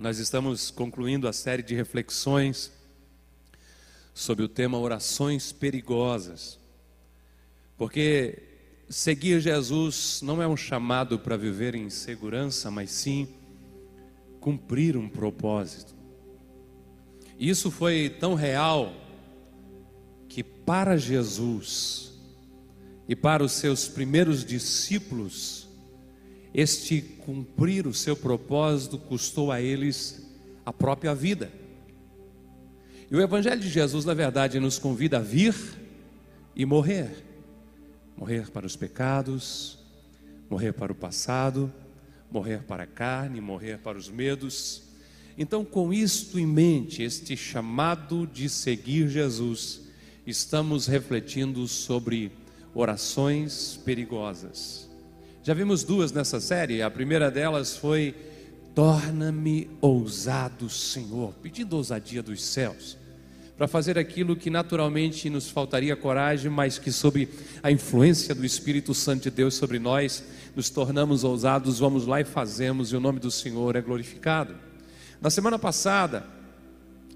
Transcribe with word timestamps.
Nós 0.00 0.18
estamos 0.18 0.70
concluindo 0.70 1.28
a 1.28 1.32
série 1.32 1.62
de 1.62 1.74
reflexões 1.74 2.72
sobre 4.14 4.42
o 4.42 4.48
tema 4.48 4.78
orações 4.78 5.52
perigosas. 5.52 6.58
Porque 7.76 8.42
seguir 8.88 9.40
Jesus 9.40 10.22
não 10.22 10.40
é 10.40 10.48
um 10.48 10.56
chamado 10.56 11.18
para 11.18 11.36
viver 11.36 11.74
em 11.74 11.90
segurança, 11.90 12.70
mas 12.70 12.90
sim 12.90 13.28
cumprir 14.40 14.96
um 14.96 15.06
propósito. 15.06 15.94
Isso 17.38 17.70
foi 17.70 18.08
tão 18.08 18.34
real 18.34 18.94
que 20.30 20.42
para 20.42 20.96
Jesus 20.96 22.14
e 23.06 23.14
para 23.14 23.44
os 23.44 23.52
seus 23.52 23.86
primeiros 23.86 24.46
discípulos, 24.46 25.68
este 26.52 27.00
cumprir 27.00 27.86
o 27.86 27.94
seu 27.94 28.16
propósito 28.16 28.98
custou 28.98 29.52
a 29.52 29.60
eles 29.60 30.26
a 30.64 30.72
própria 30.72 31.14
vida. 31.14 31.50
E 33.10 33.14
o 33.14 33.20
Evangelho 33.20 33.60
de 33.60 33.68
Jesus, 33.68 34.04
na 34.04 34.14
verdade, 34.14 34.60
nos 34.60 34.78
convida 34.78 35.18
a 35.18 35.22
vir 35.22 35.54
e 36.54 36.64
morrer 36.64 37.30
morrer 38.20 38.50
para 38.50 38.66
os 38.66 38.76
pecados, 38.76 39.78
morrer 40.50 40.74
para 40.74 40.92
o 40.92 40.94
passado, 40.94 41.72
morrer 42.30 42.62
para 42.64 42.82
a 42.82 42.86
carne, 42.86 43.40
morrer 43.40 43.78
para 43.78 43.96
os 43.96 44.10
medos. 44.10 44.82
Então, 45.38 45.64
com 45.64 45.90
isto 45.90 46.38
em 46.38 46.46
mente, 46.46 47.02
este 47.02 47.34
chamado 47.34 48.26
de 48.26 48.46
seguir 48.50 49.08
Jesus, 49.08 49.88
estamos 50.26 50.86
refletindo 50.86 51.66
sobre 51.66 52.30
orações 52.74 53.80
perigosas. 53.82 54.89
Já 55.50 55.54
vimos 55.54 55.82
duas 55.82 56.12
nessa 56.12 56.38
série. 56.40 56.80
A 56.80 56.88
primeira 56.88 57.28
delas 57.28 57.76
foi: 57.76 58.14
Torna-me 58.72 59.68
ousado, 59.80 60.70
Senhor, 60.70 61.34
pedindo 61.42 61.74
ousadia 61.74 62.22
dos 62.22 62.40
céus, 62.40 62.96
para 63.58 63.66
fazer 63.66 63.98
aquilo 63.98 64.36
que 64.36 64.48
naturalmente 64.48 65.28
nos 65.28 65.50
faltaria 65.50 65.96
coragem, 65.96 66.48
mas 66.48 66.78
que, 66.78 66.92
sob 66.92 67.28
a 67.64 67.68
influência 67.68 68.32
do 68.32 68.46
Espírito 68.46 68.94
Santo 68.94 69.24
de 69.24 69.30
Deus 69.32 69.54
sobre 69.54 69.80
nós, 69.80 70.22
nos 70.54 70.70
tornamos 70.70 71.24
ousados, 71.24 71.80
vamos 71.80 72.06
lá 72.06 72.20
e 72.20 72.24
fazemos, 72.24 72.92
e 72.92 72.96
o 72.96 73.00
nome 73.00 73.18
do 73.18 73.28
Senhor 73.28 73.74
é 73.74 73.80
glorificado. 73.80 74.54
Na 75.20 75.30
semana 75.30 75.58
passada, 75.58 76.24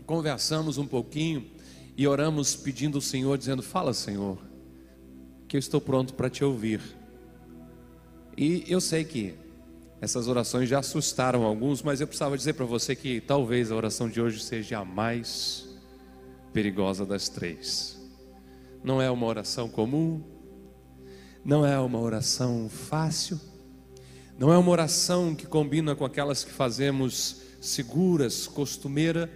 conversamos 0.04 0.76
um 0.76 0.88
pouquinho 0.88 1.46
e 1.96 2.04
oramos 2.04 2.56
pedindo 2.56 2.98
ao 2.98 3.00
Senhor, 3.00 3.38
dizendo: 3.38 3.62
Fala, 3.62 3.94
Senhor, 3.94 4.38
que 5.46 5.56
eu 5.56 5.60
estou 5.60 5.80
pronto 5.80 6.14
para 6.14 6.28
te 6.28 6.42
ouvir. 6.42 6.80
E 8.36 8.64
eu 8.66 8.80
sei 8.80 9.04
que 9.04 9.34
essas 10.00 10.28
orações 10.28 10.68
já 10.68 10.80
assustaram 10.80 11.44
alguns, 11.44 11.82
mas 11.82 12.00
eu 12.00 12.06
precisava 12.06 12.36
dizer 12.36 12.54
para 12.54 12.66
você 12.66 12.94
que 12.94 13.20
talvez 13.20 13.70
a 13.70 13.76
oração 13.76 14.08
de 14.08 14.20
hoje 14.20 14.42
seja 14.42 14.78
a 14.78 14.84
mais 14.84 15.68
perigosa 16.52 17.06
das 17.06 17.28
três. 17.28 17.98
Não 18.82 19.00
é 19.00 19.10
uma 19.10 19.26
oração 19.26 19.68
comum, 19.68 20.22
não 21.44 21.64
é 21.64 21.78
uma 21.78 21.98
oração 22.00 22.68
fácil, 22.68 23.40
não 24.38 24.52
é 24.52 24.58
uma 24.58 24.70
oração 24.70 25.34
que 25.34 25.46
combina 25.46 25.94
com 25.94 26.04
aquelas 26.04 26.44
que 26.44 26.50
fazemos 26.50 27.42
seguras, 27.60 28.46
costumeira, 28.46 29.30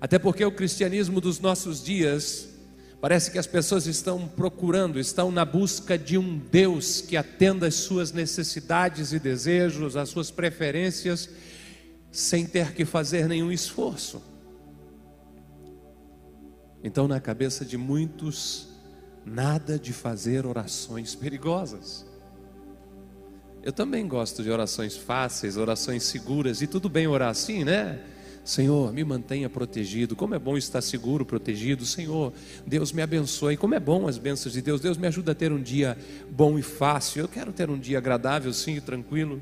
até 0.00 0.18
porque 0.18 0.44
o 0.44 0.52
cristianismo 0.52 1.20
dos 1.20 1.40
nossos 1.40 1.82
dias 1.82 2.49
Parece 3.00 3.30
que 3.30 3.38
as 3.38 3.46
pessoas 3.46 3.86
estão 3.86 4.28
procurando, 4.28 5.00
estão 5.00 5.30
na 5.32 5.44
busca 5.44 5.96
de 5.96 6.18
um 6.18 6.36
Deus 6.38 7.00
que 7.00 7.16
atenda 7.16 7.66
às 7.66 7.76
suas 7.76 8.12
necessidades 8.12 9.12
e 9.12 9.18
desejos, 9.18 9.96
às 9.96 10.10
suas 10.10 10.30
preferências, 10.30 11.30
sem 12.12 12.44
ter 12.44 12.74
que 12.74 12.84
fazer 12.84 13.26
nenhum 13.26 13.50
esforço. 13.50 14.22
Então, 16.84 17.08
na 17.08 17.18
cabeça 17.20 17.64
de 17.64 17.78
muitos, 17.78 18.68
nada 19.24 19.78
de 19.78 19.94
fazer 19.94 20.44
orações 20.44 21.14
perigosas. 21.14 22.06
Eu 23.62 23.72
também 23.72 24.06
gosto 24.06 24.42
de 24.42 24.50
orações 24.50 24.96
fáceis, 24.96 25.56
orações 25.56 26.04
seguras, 26.04 26.60
e 26.60 26.66
tudo 26.66 26.88
bem 26.88 27.06
orar 27.06 27.30
assim, 27.30 27.64
né? 27.64 28.00
Senhor, 28.44 28.92
me 28.92 29.04
mantenha 29.04 29.48
protegido. 29.48 30.16
Como 30.16 30.34
é 30.34 30.38
bom 30.38 30.56
estar 30.56 30.80
seguro, 30.80 31.24
protegido. 31.24 31.84
Senhor, 31.84 32.32
Deus 32.66 32.92
me 32.92 33.02
abençoe. 33.02 33.56
Como 33.56 33.74
é 33.74 33.80
bom 33.80 34.08
as 34.08 34.18
bênçãos 34.18 34.54
de 34.54 34.62
Deus. 34.62 34.80
Deus 34.80 34.96
me 34.96 35.06
ajuda 35.06 35.32
a 35.32 35.34
ter 35.34 35.52
um 35.52 35.62
dia 35.62 35.96
bom 36.30 36.58
e 36.58 36.62
fácil. 36.62 37.20
Eu 37.20 37.28
quero 37.28 37.52
ter 37.52 37.68
um 37.70 37.78
dia 37.78 37.98
agradável, 37.98 38.52
sim, 38.52 38.76
e 38.76 38.80
tranquilo. 38.80 39.40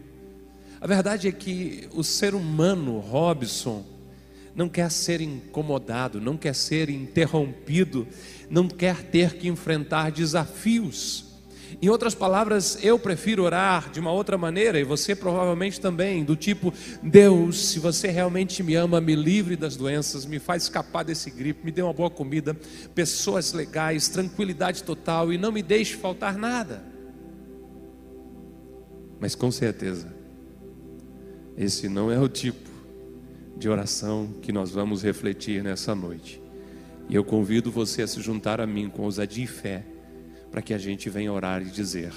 A 0.80 0.86
verdade 0.86 1.28
é 1.28 1.32
que 1.32 1.88
o 1.92 2.04
ser 2.04 2.34
humano, 2.34 2.98
Robson, 2.98 3.84
não 4.54 4.68
quer 4.68 4.90
ser 4.90 5.20
incomodado, 5.20 6.20
não 6.20 6.36
quer 6.36 6.54
ser 6.54 6.90
interrompido, 6.90 8.06
não 8.50 8.68
quer 8.68 9.02
ter 9.04 9.34
que 9.34 9.48
enfrentar 9.48 10.10
desafios. 10.10 11.27
Em 11.80 11.88
outras 11.88 12.14
palavras, 12.14 12.78
eu 12.82 12.98
prefiro 12.98 13.44
orar 13.44 13.90
de 13.90 14.00
uma 14.00 14.10
outra 14.10 14.38
maneira, 14.38 14.80
e 14.80 14.84
você 14.84 15.14
provavelmente 15.14 15.80
também, 15.80 16.24
do 16.24 16.34
tipo: 16.34 16.72
Deus, 17.02 17.68
se 17.68 17.78
você 17.78 18.08
realmente 18.08 18.62
me 18.62 18.74
ama, 18.74 19.00
me 19.00 19.14
livre 19.14 19.56
das 19.56 19.76
doenças, 19.76 20.24
me 20.24 20.38
faz 20.38 20.64
escapar 20.64 21.04
desse 21.04 21.30
gripe, 21.30 21.64
me 21.64 21.70
dê 21.70 21.82
uma 21.82 21.92
boa 21.92 22.10
comida, 22.10 22.56
pessoas 22.94 23.52
legais, 23.52 24.08
tranquilidade 24.08 24.82
total 24.82 25.32
e 25.32 25.38
não 25.38 25.52
me 25.52 25.62
deixe 25.62 25.94
faltar 25.96 26.36
nada. 26.36 26.82
Mas 29.20 29.34
com 29.34 29.50
certeza, 29.50 30.12
esse 31.56 31.88
não 31.88 32.10
é 32.10 32.18
o 32.18 32.28
tipo 32.28 32.68
de 33.56 33.68
oração 33.68 34.32
que 34.40 34.52
nós 34.52 34.70
vamos 34.70 35.02
refletir 35.02 35.62
nessa 35.62 35.94
noite. 35.94 36.40
E 37.08 37.14
eu 37.14 37.24
convido 37.24 37.70
você 37.70 38.02
a 38.02 38.06
se 38.06 38.20
juntar 38.20 38.60
a 38.60 38.66
mim 38.66 38.88
com 38.88 39.02
ousadia 39.02 39.44
e 39.44 39.46
fé 39.46 39.84
para 40.50 40.62
que 40.62 40.72
a 40.72 40.78
gente 40.78 41.10
venha 41.10 41.32
orar 41.32 41.62
e 41.62 41.66
dizer: 41.66 42.12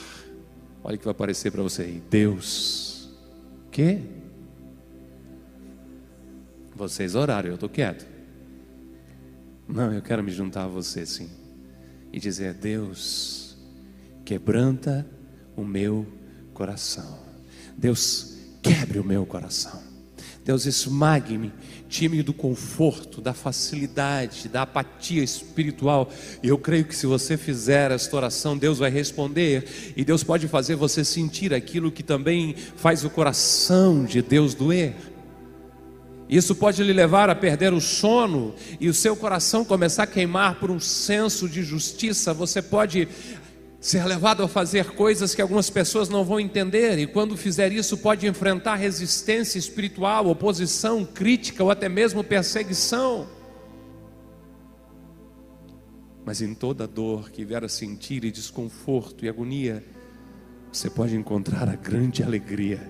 olha 0.84 0.96
o 0.96 1.00
que 1.00 1.06
vai 1.06 1.12
aparecer 1.12 1.52
para 1.52 1.62
você 1.62 1.84
aí, 1.84 2.04
Deus, 2.10 3.10
que? 3.72 4.02
Vocês 6.76 7.16
oraram, 7.16 7.50
eu 7.50 7.56
estou 7.56 7.70
quieto. 7.70 8.08
Não, 9.68 9.94
eu 9.94 10.02
quero 10.02 10.24
me 10.24 10.32
juntar 10.32 10.64
a 10.64 10.68
você 10.68 11.06
sim. 11.06 11.30
E 12.12 12.20
dizer: 12.20 12.54
Deus, 12.54 13.58
quebranta 14.26 15.06
o 15.56 15.64
meu 15.64 16.06
coração. 16.54 17.20
Deus, 17.78 18.38
quebre 18.62 19.00
o 19.00 19.04
meu 19.04 19.26
coração. 19.26 19.82
Deus, 20.44 20.66
esmague-me, 20.66 21.54
tire-me 21.92 22.24
do 22.24 22.34
conforto, 22.34 23.20
da 23.20 23.34
facilidade, 23.34 24.48
da 24.48 24.62
apatia 24.62 25.22
espiritual. 25.22 26.10
E 26.42 26.48
eu 26.48 26.58
creio 26.58 26.86
que 26.86 26.96
se 26.96 27.06
você 27.06 27.36
fizer 27.36 27.92
esta 27.92 28.16
oração, 28.16 28.58
Deus 28.58 28.80
vai 28.80 28.90
responder. 28.90 29.94
E 29.96 30.06
Deus 30.06 30.24
pode 30.24 30.48
fazer 30.48 30.76
você 30.76 31.04
sentir 31.04 31.54
aquilo 31.54 31.92
que 31.92 32.02
também 32.02 32.56
faz 32.78 33.04
o 33.04 33.10
coração 33.10 34.06
de 34.06 34.22
Deus 34.22 34.54
doer. 34.54 34.96
Isso 36.30 36.56
pode 36.56 36.82
lhe 36.82 36.94
levar 36.94 37.30
a 37.30 37.36
perder 37.36 37.74
o 37.74 37.82
sono 37.82 38.56
e 38.80 38.88
o 38.88 38.94
seu 38.94 39.18
coração 39.18 39.66
começar 39.66 40.04
a 40.04 40.08
queimar 40.08 40.56
por 40.62 40.72
um 40.72 40.80
senso 40.80 41.50
de 41.50 41.62
justiça. 41.62 42.34
Você 42.34 42.62
pode 42.62 43.06
ser 43.82 44.06
levado 44.06 44.44
a 44.44 44.48
fazer 44.48 44.92
coisas 44.92 45.34
que 45.34 45.42
algumas 45.42 45.68
pessoas 45.68 46.08
não 46.08 46.24
vão 46.24 46.40
entender, 46.40 47.00
e 47.00 47.08
quando 47.08 47.36
fizer 47.36 47.72
isso, 47.72 47.98
pode 47.98 48.28
enfrentar 48.28 48.76
resistência 48.76 49.58
espiritual, 49.58 50.28
oposição, 50.28 51.04
crítica 51.04 51.64
ou 51.64 51.72
até 51.72 51.90
mesmo 51.90 52.24
perseguição. 52.24 53.28
Mas 56.24 56.44
em 56.44 56.54
toda 56.54 56.86
dor 56.86 57.32
que 57.32 57.44
vier 57.44 57.64
a 57.64 57.68
sentir, 57.68 58.24
e 58.24 58.30
desconforto 58.30 59.26
e 59.26 59.30
agonia, 59.30 59.84
você 60.72 60.88
pode 60.88 61.16
encontrar 61.16 61.68
a 61.68 61.76
grande 61.76 62.22
alegria 62.22 62.88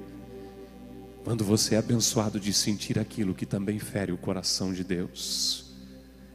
quando 1.23 1.45
você 1.45 1.75
é 1.75 1.77
abençoado 1.77 2.37
de 2.37 2.51
sentir 2.51 2.99
aquilo 2.99 3.33
que 3.33 3.45
também 3.45 3.79
fere 3.79 4.11
o 4.11 4.17
coração 4.17 4.73
de 4.73 4.83
Deus. 4.83 5.71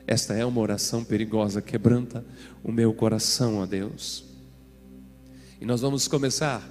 Esta 0.06 0.32
é 0.32 0.46
uma 0.46 0.62
oração 0.62 1.04
perigosa, 1.04 1.60
quebranta 1.60 2.24
o 2.64 2.72
meu 2.72 2.94
coração 2.94 3.60
a 3.60 3.66
Deus. 3.66 4.35
E 5.58 5.64
nós 5.64 5.80
vamos 5.80 6.06
começar 6.06 6.62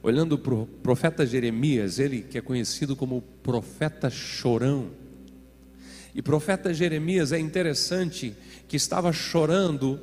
olhando 0.00 0.38
para 0.38 0.54
o 0.54 0.66
profeta 0.66 1.26
Jeremias, 1.26 1.98
ele 1.98 2.22
que 2.22 2.38
é 2.38 2.40
conhecido 2.40 2.94
como 2.94 3.20
profeta 3.42 4.08
chorão. 4.10 4.90
E 6.14 6.22
profeta 6.22 6.72
Jeremias 6.72 7.32
é 7.32 7.38
interessante 7.40 8.34
que 8.68 8.76
estava 8.76 9.12
chorando 9.12 10.00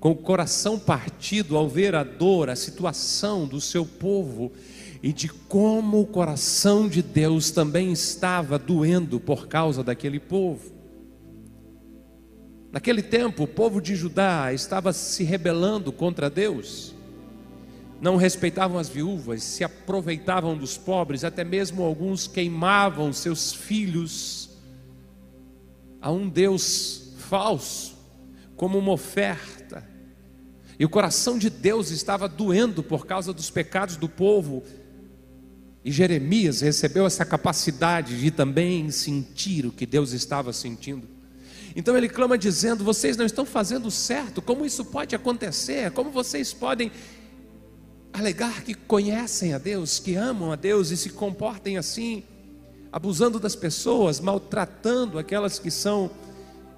com 0.00 0.10
o 0.10 0.16
coração 0.16 0.80
partido 0.80 1.56
ao 1.56 1.68
ver 1.68 1.94
a 1.94 2.02
dor, 2.02 2.50
a 2.50 2.56
situação 2.56 3.46
do 3.46 3.60
seu 3.60 3.86
povo 3.86 4.52
e 5.00 5.12
de 5.12 5.28
como 5.28 6.00
o 6.00 6.06
coração 6.06 6.88
de 6.88 7.02
Deus 7.02 7.52
também 7.52 7.92
estava 7.92 8.58
doendo 8.58 9.20
por 9.20 9.46
causa 9.46 9.84
daquele 9.84 10.18
povo. 10.18 10.72
Naquele 12.72 13.02
tempo, 13.02 13.44
o 13.44 13.48
povo 13.48 13.80
de 13.80 13.94
Judá 13.94 14.52
estava 14.52 14.92
se 14.92 15.22
rebelando 15.22 15.92
contra 15.92 16.28
Deus 16.28 16.93
não 18.00 18.16
respeitavam 18.16 18.78
as 18.78 18.88
viúvas, 18.88 19.42
se 19.42 19.64
aproveitavam 19.64 20.56
dos 20.56 20.76
pobres, 20.76 21.24
até 21.24 21.44
mesmo 21.44 21.82
alguns 21.82 22.26
queimavam 22.26 23.12
seus 23.12 23.52
filhos 23.52 24.50
a 26.00 26.10
um 26.10 26.28
Deus 26.28 27.14
falso, 27.16 27.96
como 28.56 28.78
uma 28.78 28.92
oferta. 28.92 29.88
E 30.78 30.84
o 30.84 30.88
coração 30.88 31.38
de 31.38 31.48
Deus 31.48 31.90
estava 31.90 32.28
doendo 32.28 32.82
por 32.82 33.06
causa 33.06 33.32
dos 33.32 33.48
pecados 33.48 33.96
do 33.96 34.08
povo. 34.08 34.62
E 35.84 35.90
Jeremias 35.90 36.60
recebeu 36.60 37.06
essa 37.06 37.24
capacidade 37.24 38.20
de 38.20 38.30
também 38.30 38.90
sentir 38.90 39.66
o 39.66 39.72
que 39.72 39.86
Deus 39.86 40.12
estava 40.12 40.52
sentindo. 40.52 41.08
Então 41.76 41.96
ele 41.96 42.08
clama 42.08 42.36
dizendo: 42.36 42.84
Vocês 42.84 43.16
não 43.16 43.26
estão 43.26 43.44
fazendo 43.44 43.90
certo, 43.90 44.42
como 44.42 44.64
isso 44.64 44.84
pode 44.84 45.14
acontecer? 45.14 45.90
Como 45.92 46.10
vocês 46.10 46.52
podem 46.52 46.90
alegar 48.14 48.62
que 48.62 48.74
conhecem 48.74 49.52
a 49.52 49.58
Deus, 49.58 49.98
que 49.98 50.14
amam 50.14 50.52
a 50.52 50.56
Deus 50.56 50.92
e 50.92 50.96
se 50.96 51.10
comportem 51.10 51.76
assim, 51.76 52.22
abusando 52.92 53.40
das 53.40 53.56
pessoas, 53.56 54.20
maltratando 54.20 55.18
aquelas 55.18 55.58
que 55.58 55.68
são 55.68 56.08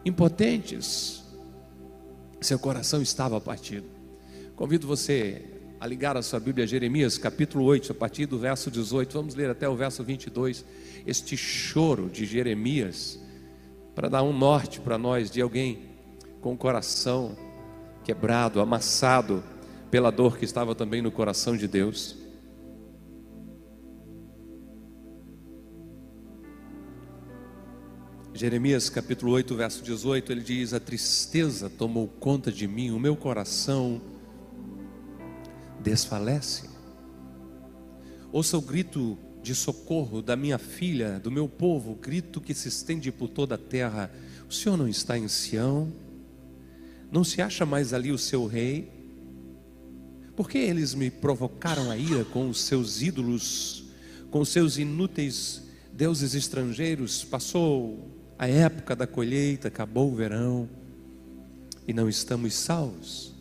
impotentes? 0.02 1.22
Seu 2.40 2.58
coração 2.58 3.02
estava 3.02 3.38
partido. 3.38 3.86
Convido 4.56 4.86
você 4.86 5.44
a 5.78 5.86
ligar 5.86 6.16
a 6.16 6.22
sua 6.22 6.40
Bíblia 6.40 6.64
a 6.64 6.66
Jeremias, 6.66 7.18
capítulo 7.18 7.64
8, 7.64 7.92
a 7.92 7.94
partir 7.94 8.24
do 8.24 8.38
verso 8.38 8.70
18. 8.70 9.12
Vamos 9.12 9.34
ler 9.34 9.50
até 9.50 9.68
o 9.68 9.76
verso 9.76 10.02
22. 10.02 10.64
Este 11.06 11.36
choro 11.36 12.08
de 12.08 12.24
Jeremias 12.24 13.20
para 13.94 14.08
dar 14.08 14.22
um 14.22 14.32
norte 14.32 14.80
para 14.80 14.96
nós 14.96 15.30
de 15.30 15.42
alguém 15.42 15.80
com 16.40 16.54
o 16.54 16.56
coração 16.56 17.36
quebrado, 18.04 18.58
amassado 18.58 19.44
pela 19.90 20.10
dor 20.10 20.38
que 20.38 20.44
estava 20.44 20.74
também 20.74 21.00
no 21.00 21.10
coração 21.10 21.56
de 21.56 21.68
Deus. 21.68 22.16
Jeremias 28.34 28.90
capítulo 28.90 29.32
8, 29.32 29.54
verso 29.54 29.82
18, 29.82 30.30
ele 30.30 30.42
diz: 30.42 30.74
A 30.74 30.80
tristeza 30.80 31.70
tomou 31.70 32.06
conta 32.06 32.52
de 32.52 32.68
mim, 32.68 32.90
o 32.90 33.00
meu 33.00 33.16
coração 33.16 34.00
desfalece. 35.80 36.68
Ouça 38.30 38.58
o 38.58 38.60
grito 38.60 39.16
de 39.42 39.54
socorro 39.54 40.20
da 40.20 40.36
minha 40.36 40.58
filha, 40.58 41.18
do 41.18 41.30
meu 41.30 41.48
povo, 41.48 41.94
grito 41.94 42.40
que 42.40 42.52
se 42.52 42.68
estende 42.68 43.10
por 43.10 43.28
toda 43.28 43.54
a 43.54 43.58
terra. 43.58 44.10
O 44.48 44.52
Senhor 44.52 44.76
não 44.76 44.88
está 44.88 45.16
em 45.16 45.28
Sião? 45.28 45.90
Não 47.10 47.24
se 47.24 47.40
acha 47.40 47.64
mais 47.64 47.94
ali 47.94 48.12
o 48.12 48.18
seu 48.18 48.44
rei? 48.46 48.95
Por 50.36 50.50
que 50.50 50.58
eles 50.58 50.94
me 50.94 51.10
provocaram 51.10 51.90
a 51.90 51.96
ira 51.96 52.22
com 52.26 52.50
os 52.50 52.60
seus 52.60 53.00
ídolos, 53.00 53.84
com 54.30 54.40
os 54.40 54.50
seus 54.50 54.76
inúteis 54.76 55.62
deuses 55.90 56.34
estrangeiros? 56.34 57.24
Passou 57.24 58.06
a 58.38 58.46
época 58.46 58.94
da 58.94 59.06
colheita, 59.06 59.68
acabou 59.68 60.12
o 60.12 60.14
verão 60.14 60.68
e 61.88 61.94
não 61.94 62.06
estamos 62.06 62.52
salvos. 62.52 63.34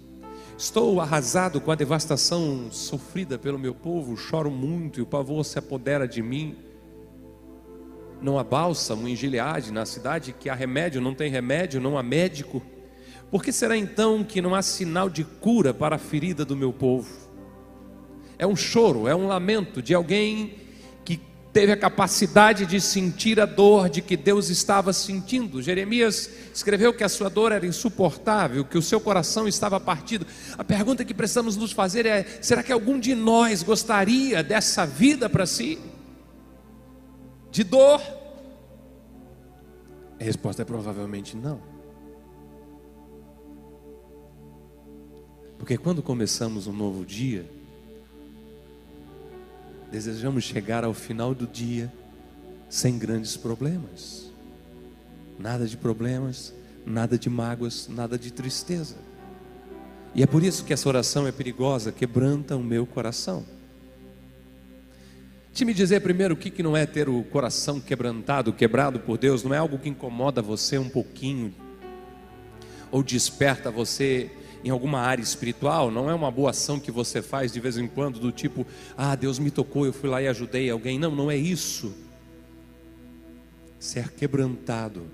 Estou 0.58 1.02
arrasado 1.02 1.60
com 1.60 1.70
a 1.70 1.76
devastação 1.76 2.72
sofrida 2.72 3.38
pelo 3.38 3.60
meu 3.60 3.76
povo, 3.76 4.16
choro 4.16 4.50
muito 4.50 5.02
e 5.02 5.04
o 5.04 5.06
pavor 5.06 5.44
se 5.44 5.60
apodera 5.60 6.08
de 6.08 6.22
mim. 6.22 6.56
Não 8.22 8.40
há 8.40 8.44
bálsamo 8.44 9.06
em 9.06 9.18
Gileade, 9.18 9.74
na 9.74 9.86
cidade 9.86 10.32
que 10.32 10.48
há 10.48 10.56
remédio, 10.56 11.02
não 11.02 11.14
tem 11.14 11.30
remédio, 11.30 11.82
não 11.82 11.98
há 11.98 12.04
médico. 12.04 12.62
Por 13.32 13.44
que 13.44 13.52
será 13.52 13.76
então 13.76 14.24
que 14.24 14.42
não 14.42 14.56
há 14.56 14.62
sinal 14.62 15.10
de 15.10 15.24
cura 15.24 15.74
para 15.74 15.96
a 15.96 16.00
ferida 16.00 16.46
do 16.46 16.56
meu 16.56 16.72
povo? 16.72 17.10
É 18.38 18.46
um 18.46 18.56
choro, 18.56 19.08
é 19.08 19.16
um 19.16 19.28
lamento 19.28 19.82
de 19.82 19.94
alguém 19.94 20.66
teve 21.56 21.72
a 21.72 21.78
capacidade 21.78 22.66
de 22.66 22.82
sentir 22.82 23.40
a 23.40 23.46
dor 23.46 23.88
de 23.88 24.02
que 24.02 24.18
Deus 24.18 24.50
estava 24.50 24.92
sentindo. 24.92 25.62
Jeremias 25.62 26.30
escreveu 26.54 26.94
que 26.94 27.02
a 27.02 27.08
sua 27.08 27.30
dor 27.30 27.54
era 27.54 27.66
insuportável, 27.66 28.66
que 28.66 28.78
o 28.78 28.82
seu 28.82 29.00
coração 29.00 29.48
estava 29.48 29.80
partido. 29.80 30.28
A 30.58 30.66
pergunta 30.66 31.06
que 31.06 31.14
precisamos 31.14 31.56
nos 31.56 31.72
fazer 31.72 32.06
é: 32.06 32.26
será 32.42 32.62
que 32.62 32.74
algum 32.74 33.00
de 33.00 33.16
nós 33.16 33.64
gostaria 33.64 34.44
dessa 34.44 34.86
vida 34.86 35.30
para 35.30 35.46
si? 35.46 35.80
De 37.50 37.64
dor? 37.64 38.02
A 40.20 40.24
resposta 40.26 40.62
é 40.62 40.66
provavelmente 40.66 41.38
não. 41.38 41.75
Porque 45.66 45.80
quando 45.80 46.04
começamos 46.04 46.68
um 46.68 46.72
novo 46.72 47.04
dia, 47.04 47.44
desejamos 49.92 50.44
chegar 50.44 50.84
ao 50.84 50.94
final 50.94 51.34
do 51.34 51.48
dia 51.48 51.92
sem 52.70 53.00
grandes 53.00 53.36
problemas. 53.36 54.32
Nada 55.40 55.66
de 55.66 55.76
problemas, 55.76 56.54
nada 56.86 57.18
de 57.18 57.32
mágoas, 57.32 57.88
nada 57.88 58.16
de 58.16 58.32
tristeza. 58.32 58.96
E 60.14 60.22
é 60.22 60.28
por 60.28 60.44
isso 60.44 60.64
que 60.64 60.72
essa 60.72 60.88
oração 60.88 61.26
é 61.26 61.32
perigosa, 61.32 61.92
quebranta 61.92 62.56
o 62.56 62.64
meu 62.64 62.86
coração. 62.86 63.44
Deixe 65.48 65.66
me 65.66 65.74
dizer 65.74 66.00
primeiro 66.02 66.36
o 66.36 66.38
que, 66.38 66.52
que 66.52 66.62
não 66.62 66.78
é 66.78 66.86
ter 66.86 67.10
o 67.10 67.24
coração 67.24 67.82
quebrantado, 67.82 68.54
quebrado 68.54 69.00
por 69.00 69.18
Deus, 69.18 69.44
não 69.44 69.52
é 69.52 69.58
algo 69.58 69.80
que 69.80 69.90
incomoda 69.90 70.44
você 70.44 70.78
um 70.78 70.90
pouquinho, 70.90 71.52
ou 72.92 73.02
desperta 73.02 73.72
você 73.72 74.30
em 74.66 74.72
alguma 74.72 75.00
área 75.00 75.22
espiritual, 75.22 75.92
não 75.92 76.10
é 76.10 76.14
uma 76.16 76.32
boa 76.32 76.50
ação 76.50 76.80
que 76.80 76.90
você 76.90 77.22
faz 77.22 77.54
de 77.54 77.60
vez 77.60 77.78
em 77.78 77.88
quando, 77.88 78.20
do 78.20 78.32
tipo, 78.32 78.66
ah, 78.98 79.16
Deus 79.16 79.38
me 79.38 79.52
tocou, 79.52 79.86
eu 79.86 79.94
fui 79.94 80.10
lá 80.10 80.20
e 80.24 80.28
ajudei 80.28 80.72
alguém. 80.72 80.98
Não, 80.98 81.16
não 81.16 81.30
é 81.30 81.38
isso. 81.38 81.94
Ser 83.78 84.12
quebrantado 84.14 85.06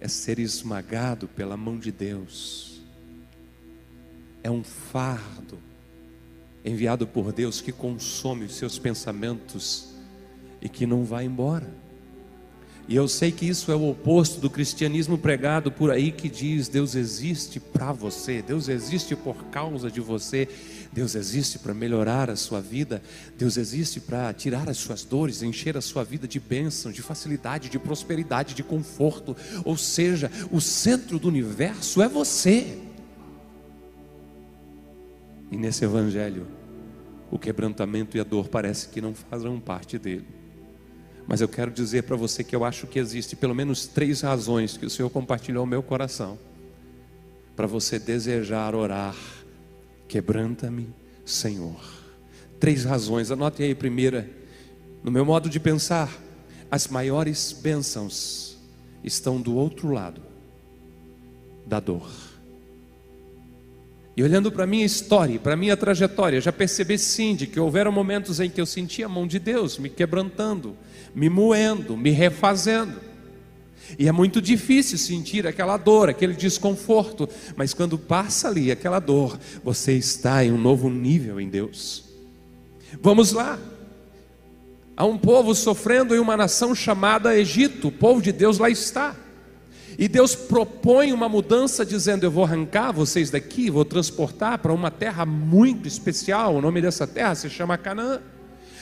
é 0.00 0.08
ser 0.08 0.38
esmagado 0.38 1.28
pela 1.28 1.58
mão 1.58 1.78
de 1.78 1.92
Deus, 1.92 2.80
é 4.42 4.50
um 4.50 4.64
fardo 4.64 5.58
enviado 6.64 7.06
por 7.06 7.34
Deus 7.34 7.60
que 7.60 7.70
consome 7.70 8.46
os 8.46 8.54
seus 8.54 8.78
pensamentos 8.78 9.94
e 10.58 10.70
que 10.70 10.86
não 10.86 11.04
vai 11.04 11.26
embora. 11.26 11.81
E 12.88 12.96
eu 12.96 13.06
sei 13.06 13.30
que 13.30 13.46
isso 13.46 13.70
é 13.70 13.76
o 13.76 13.90
oposto 13.90 14.40
do 14.40 14.50
cristianismo 14.50 15.16
pregado 15.16 15.70
por 15.70 15.90
aí 15.90 16.10
que 16.10 16.28
diz: 16.28 16.68
Deus 16.68 16.94
existe 16.94 17.60
para 17.60 17.92
você, 17.92 18.42
Deus 18.42 18.68
existe 18.68 19.14
por 19.14 19.44
causa 19.46 19.90
de 19.90 20.00
você, 20.00 20.48
Deus 20.92 21.14
existe 21.14 21.58
para 21.60 21.72
melhorar 21.72 22.28
a 22.28 22.36
sua 22.36 22.60
vida, 22.60 23.00
Deus 23.38 23.56
existe 23.56 24.00
para 24.00 24.32
tirar 24.32 24.68
as 24.68 24.78
suas 24.78 25.04
dores, 25.04 25.42
encher 25.42 25.76
a 25.76 25.80
sua 25.80 26.02
vida 26.02 26.26
de 26.26 26.40
bênção, 26.40 26.90
de 26.90 27.02
facilidade, 27.02 27.68
de 27.68 27.78
prosperidade, 27.78 28.52
de 28.52 28.64
conforto. 28.64 29.36
Ou 29.64 29.76
seja, 29.76 30.30
o 30.50 30.60
centro 30.60 31.18
do 31.20 31.28
universo 31.28 32.02
é 32.02 32.08
você. 32.08 32.78
E 35.52 35.56
nesse 35.56 35.84
evangelho, 35.84 36.48
o 37.30 37.38
quebrantamento 37.38 38.16
e 38.16 38.20
a 38.20 38.24
dor 38.24 38.48
parece 38.48 38.88
que 38.88 39.00
não 39.00 39.14
fazem 39.14 39.58
parte 39.60 39.98
dele. 39.98 40.41
Mas 41.26 41.40
eu 41.40 41.48
quero 41.48 41.70
dizer 41.70 42.02
para 42.02 42.16
você 42.16 42.42
que 42.42 42.54
eu 42.54 42.64
acho 42.64 42.86
que 42.86 42.98
existe 42.98 43.36
pelo 43.36 43.54
menos 43.54 43.86
três 43.86 44.20
razões 44.20 44.76
que 44.76 44.86
o 44.86 44.90
Senhor 44.90 45.08
compartilhou 45.10 45.60
ao 45.60 45.66
meu 45.66 45.82
coração 45.82 46.38
para 47.56 47.66
você 47.66 47.98
desejar 47.98 48.74
orar. 48.74 49.16
Quebranta-me, 50.08 50.88
Senhor. 51.24 51.80
Três 52.58 52.84
razões, 52.84 53.30
anote 53.30 53.62
aí 53.62 53.74
primeira. 53.74 54.28
No 55.02 55.10
meu 55.10 55.24
modo 55.24 55.48
de 55.48 55.58
pensar, 55.58 56.10
as 56.70 56.88
maiores 56.88 57.52
bênçãos 57.52 58.56
estão 59.02 59.40
do 59.40 59.54
outro 59.54 59.90
lado 59.90 60.22
da 61.66 61.80
dor. 61.80 62.08
E 64.16 64.22
olhando 64.22 64.52
para 64.52 64.64
a 64.64 64.66
minha 64.66 64.84
história, 64.84 65.38
para 65.38 65.54
a 65.54 65.56
minha 65.56 65.76
trajetória, 65.76 66.40
já 66.40 66.52
percebi 66.52 66.98
sim 66.98 67.34
de 67.34 67.46
que 67.46 67.58
houveram 67.58 67.90
momentos 67.90 68.40
em 68.40 68.50
que 68.50 68.60
eu 68.60 68.66
senti 68.66 69.02
a 69.02 69.08
mão 69.08 69.26
de 69.26 69.38
Deus 69.38 69.78
me 69.78 69.88
quebrantando, 69.88 70.76
me 71.14 71.28
moendo, 71.28 71.96
me 71.96 72.10
refazendo. 72.10 73.00
E 73.98 74.08
é 74.08 74.12
muito 74.12 74.40
difícil 74.40 74.96
sentir 74.96 75.46
aquela 75.46 75.76
dor, 75.76 76.08
aquele 76.08 76.34
desconforto, 76.34 77.28
mas 77.56 77.74
quando 77.74 77.98
passa 77.98 78.48
ali 78.48 78.70
aquela 78.70 78.98
dor, 78.98 79.38
você 79.62 79.92
está 79.92 80.44
em 80.44 80.52
um 80.52 80.58
novo 80.58 80.88
nível 80.88 81.40
em 81.40 81.48
Deus. 81.48 82.04
Vamos 83.00 83.32
lá. 83.32 83.58
Há 84.96 85.04
um 85.04 85.18
povo 85.18 85.54
sofrendo 85.54 86.14
em 86.14 86.18
uma 86.18 86.36
nação 86.36 86.74
chamada 86.74 87.36
Egito, 87.36 87.88
o 87.88 87.92
povo 87.92 88.20
de 88.22 88.32
Deus 88.32 88.58
lá 88.58 88.70
está. 88.70 89.16
E 89.98 90.08
Deus 90.08 90.34
propõe 90.34 91.12
uma 91.12 91.28
mudança, 91.28 91.84
dizendo: 91.84 92.24
Eu 92.24 92.30
vou 92.30 92.44
arrancar 92.44 92.92
vocês 92.92 93.30
daqui, 93.30 93.70
vou 93.70 93.84
transportar 93.84 94.58
para 94.58 94.72
uma 94.72 94.90
terra 94.90 95.26
muito 95.26 95.86
especial. 95.86 96.56
O 96.56 96.62
nome 96.62 96.80
dessa 96.80 97.06
terra 97.06 97.34
se 97.34 97.50
chama 97.50 97.76
Canaã. 97.76 98.20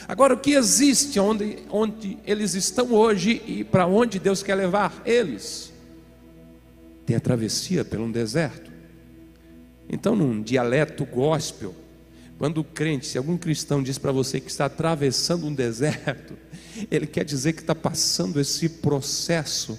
Agora, 0.07 0.33
o 0.33 0.37
que 0.37 0.51
existe 0.51 1.19
onde, 1.19 1.59
onde 1.69 2.17
eles 2.25 2.53
estão 2.53 2.93
hoje 2.93 3.41
e 3.45 3.63
para 3.63 3.85
onde 3.85 4.19
Deus 4.19 4.41
quer 4.43 4.55
levar 4.55 5.01
eles? 5.05 5.71
Tem 7.05 7.15
a 7.15 7.19
travessia 7.19 7.83
pelo 7.83 8.05
um 8.05 8.11
deserto. 8.11 8.71
Então, 9.89 10.15
num 10.15 10.41
dialeto 10.41 11.05
gospel, 11.05 11.75
Quando 12.41 12.57
o 12.57 12.63
crente, 12.63 13.05
se 13.05 13.19
algum 13.19 13.37
cristão 13.37 13.83
diz 13.83 13.99
para 13.99 14.11
você 14.11 14.39
que 14.39 14.49
está 14.49 14.65
atravessando 14.65 15.45
um 15.45 15.53
deserto, 15.53 16.33
ele 16.89 17.05
quer 17.05 17.23
dizer 17.23 17.53
que 17.53 17.61
está 17.61 17.75
passando 17.75 18.39
esse 18.39 18.67
processo 18.67 19.77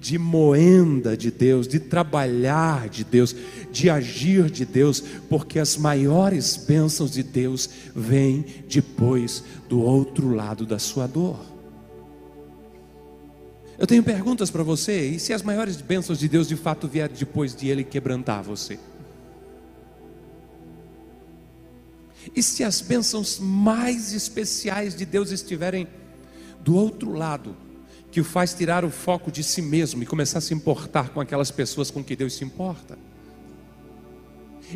de 0.00 0.18
moenda 0.18 1.16
de 1.16 1.30
Deus, 1.30 1.68
de 1.68 1.78
trabalhar 1.78 2.88
de 2.88 3.04
Deus, 3.04 3.36
de 3.72 3.88
agir 3.88 4.50
de 4.50 4.64
Deus, 4.64 5.02
porque 5.28 5.58
as 5.58 5.76
maiores 5.76 6.56
bênçãos 6.56 7.10
de 7.10 7.22
Deus 7.22 7.68
vêm 7.96 8.44
depois 8.68 9.42
do 9.68 9.80
outro 9.80 10.34
lado 10.34 10.66
da 10.66 10.78
sua 10.78 11.06
dor. 11.06 11.40
Eu 13.78 13.86
tenho 13.86 14.02
perguntas 14.02 14.50
para 14.50 14.62
você, 14.62 15.08
e 15.08 15.18
se 15.18 15.32
as 15.32 15.42
maiores 15.42 15.76
bênçãos 15.76 16.18
de 16.18 16.28
Deus 16.28 16.46
de 16.46 16.54
fato 16.54 16.86
vierem 16.86 17.16
depois 17.16 17.54
de 17.56 17.68
Ele 17.68 17.82
quebrantar 17.82 18.42
você? 18.42 18.78
E 22.36 22.42
se 22.42 22.62
as 22.62 22.80
bênçãos 22.80 23.38
mais 23.40 24.12
especiais 24.12 24.94
de 24.94 25.04
Deus 25.04 25.32
estiverem 25.32 25.88
do 26.60 26.76
outro 26.76 27.12
lado, 27.12 27.56
que 28.12 28.20
o 28.20 28.24
faz 28.24 28.54
tirar 28.54 28.84
o 28.84 28.90
foco 28.90 29.32
de 29.32 29.42
si 29.42 29.62
mesmo 29.62 30.02
e 30.02 30.06
começar 30.06 30.38
a 30.38 30.42
se 30.42 30.52
importar 30.54 31.08
com 31.08 31.20
aquelas 31.20 31.50
pessoas 31.50 31.90
com 31.90 32.04
que 32.04 32.14
Deus 32.14 32.34
se 32.34 32.44
importa? 32.44 32.96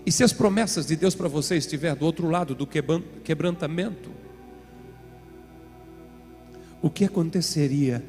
E 0.04 0.12
se 0.12 0.22
as 0.22 0.32
promessas 0.32 0.86
de 0.86 0.96
Deus 0.96 1.14
para 1.14 1.28
você 1.28 1.56
estiver 1.56 1.94
do 1.94 2.04
outro 2.04 2.28
lado 2.28 2.54
do 2.54 2.66
quebrantamento, 2.66 4.10
o 6.82 6.90
que 6.90 7.04
aconteceria 7.04 8.04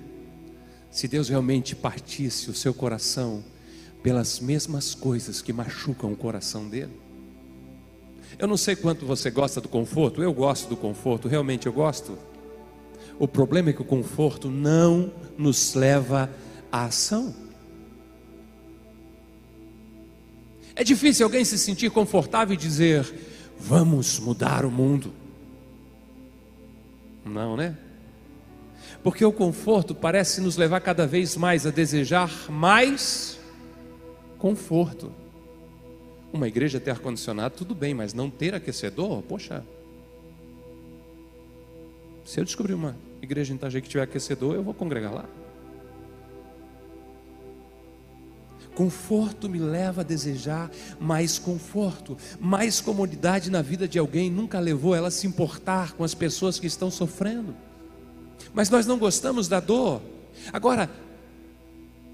se 0.91 1.07
Deus 1.07 1.29
realmente 1.29 1.75
partisse 1.75 2.49
o 2.49 2.53
seu 2.53 2.73
coração 2.73 3.43
pelas 4.03 4.39
mesmas 4.39 4.93
coisas 4.93 5.41
que 5.41 5.53
machucam 5.53 6.11
o 6.11 6.15
coração 6.15 6.67
dele? 6.67 6.99
Eu 8.37 8.47
não 8.47 8.57
sei 8.57 8.75
quanto 8.75 9.05
você 9.05 9.31
gosta 9.31 9.61
do 9.61 9.67
conforto, 9.67 10.21
eu 10.21 10.33
gosto 10.33 10.67
do 10.67 10.75
conforto, 10.75 11.27
realmente 11.27 11.65
eu 11.65 11.73
gosto. 11.73 12.17
O 13.17 13.27
problema 13.27 13.71
é 13.71 13.73
que 13.73 13.81
o 13.81 13.85
conforto 13.85 14.49
não 14.49 15.11
nos 15.37 15.73
leva 15.73 16.29
à 16.71 16.85
ação. 16.85 17.33
É 20.77 20.83
difícil 20.83 21.25
alguém 21.25 21.43
se 21.43 21.57
sentir 21.57 21.89
confortável 21.89 22.53
e 22.53 22.57
dizer: 22.57 23.11
vamos 23.59 24.19
mudar 24.19 24.63
o 24.63 24.69
mundo. 24.69 25.11
Não, 27.25 27.57
né? 27.57 27.75
Porque 29.01 29.25
o 29.25 29.31
conforto 29.31 29.95
parece 29.95 30.39
nos 30.39 30.55
levar 30.55 30.79
cada 30.81 31.07
vez 31.07 31.35
mais 31.35 31.65
a 31.65 31.71
desejar 31.71 32.31
mais 32.51 33.39
conforto. 34.37 35.11
Uma 36.31 36.47
igreja 36.47 36.79
ter 36.79 36.91
ar-condicionado, 36.91 37.55
tudo 37.55 37.73
bem, 37.73 37.95
mas 37.95 38.13
não 38.13 38.29
ter 38.29 38.53
aquecedor, 38.53 39.23
poxa. 39.23 39.65
Se 42.23 42.39
eu 42.39 42.45
descobrir 42.45 42.75
uma 42.75 42.95
igreja 43.19 43.51
em 43.51 43.55
Itajaí 43.55 43.81
que 43.81 43.89
tiver 43.89 44.03
aquecedor, 44.03 44.53
eu 44.53 44.61
vou 44.61 44.75
congregar 44.75 45.11
lá. 45.11 45.25
Conforto 48.77 49.49
me 49.49 49.57
leva 49.57 50.01
a 50.01 50.03
desejar 50.03 50.69
mais 50.99 51.39
conforto, 51.39 52.15
mais 52.39 52.79
comodidade 52.79 53.49
na 53.49 53.59
vida 53.59 53.87
de 53.87 53.97
alguém, 53.97 54.29
nunca 54.29 54.59
levou 54.59 54.93
ela 54.93 55.07
a 55.07 55.11
se 55.11 55.25
importar 55.25 55.93
com 55.93 56.03
as 56.03 56.13
pessoas 56.13 56.59
que 56.59 56.67
estão 56.67 56.91
sofrendo. 56.91 57.55
Mas 58.53 58.69
nós 58.69 58.85
não 58.85 58.99
gostamos 58.99 59.47
da 59.47 59.59
dor. 59.59 59.99
Agora, 60.53 60.91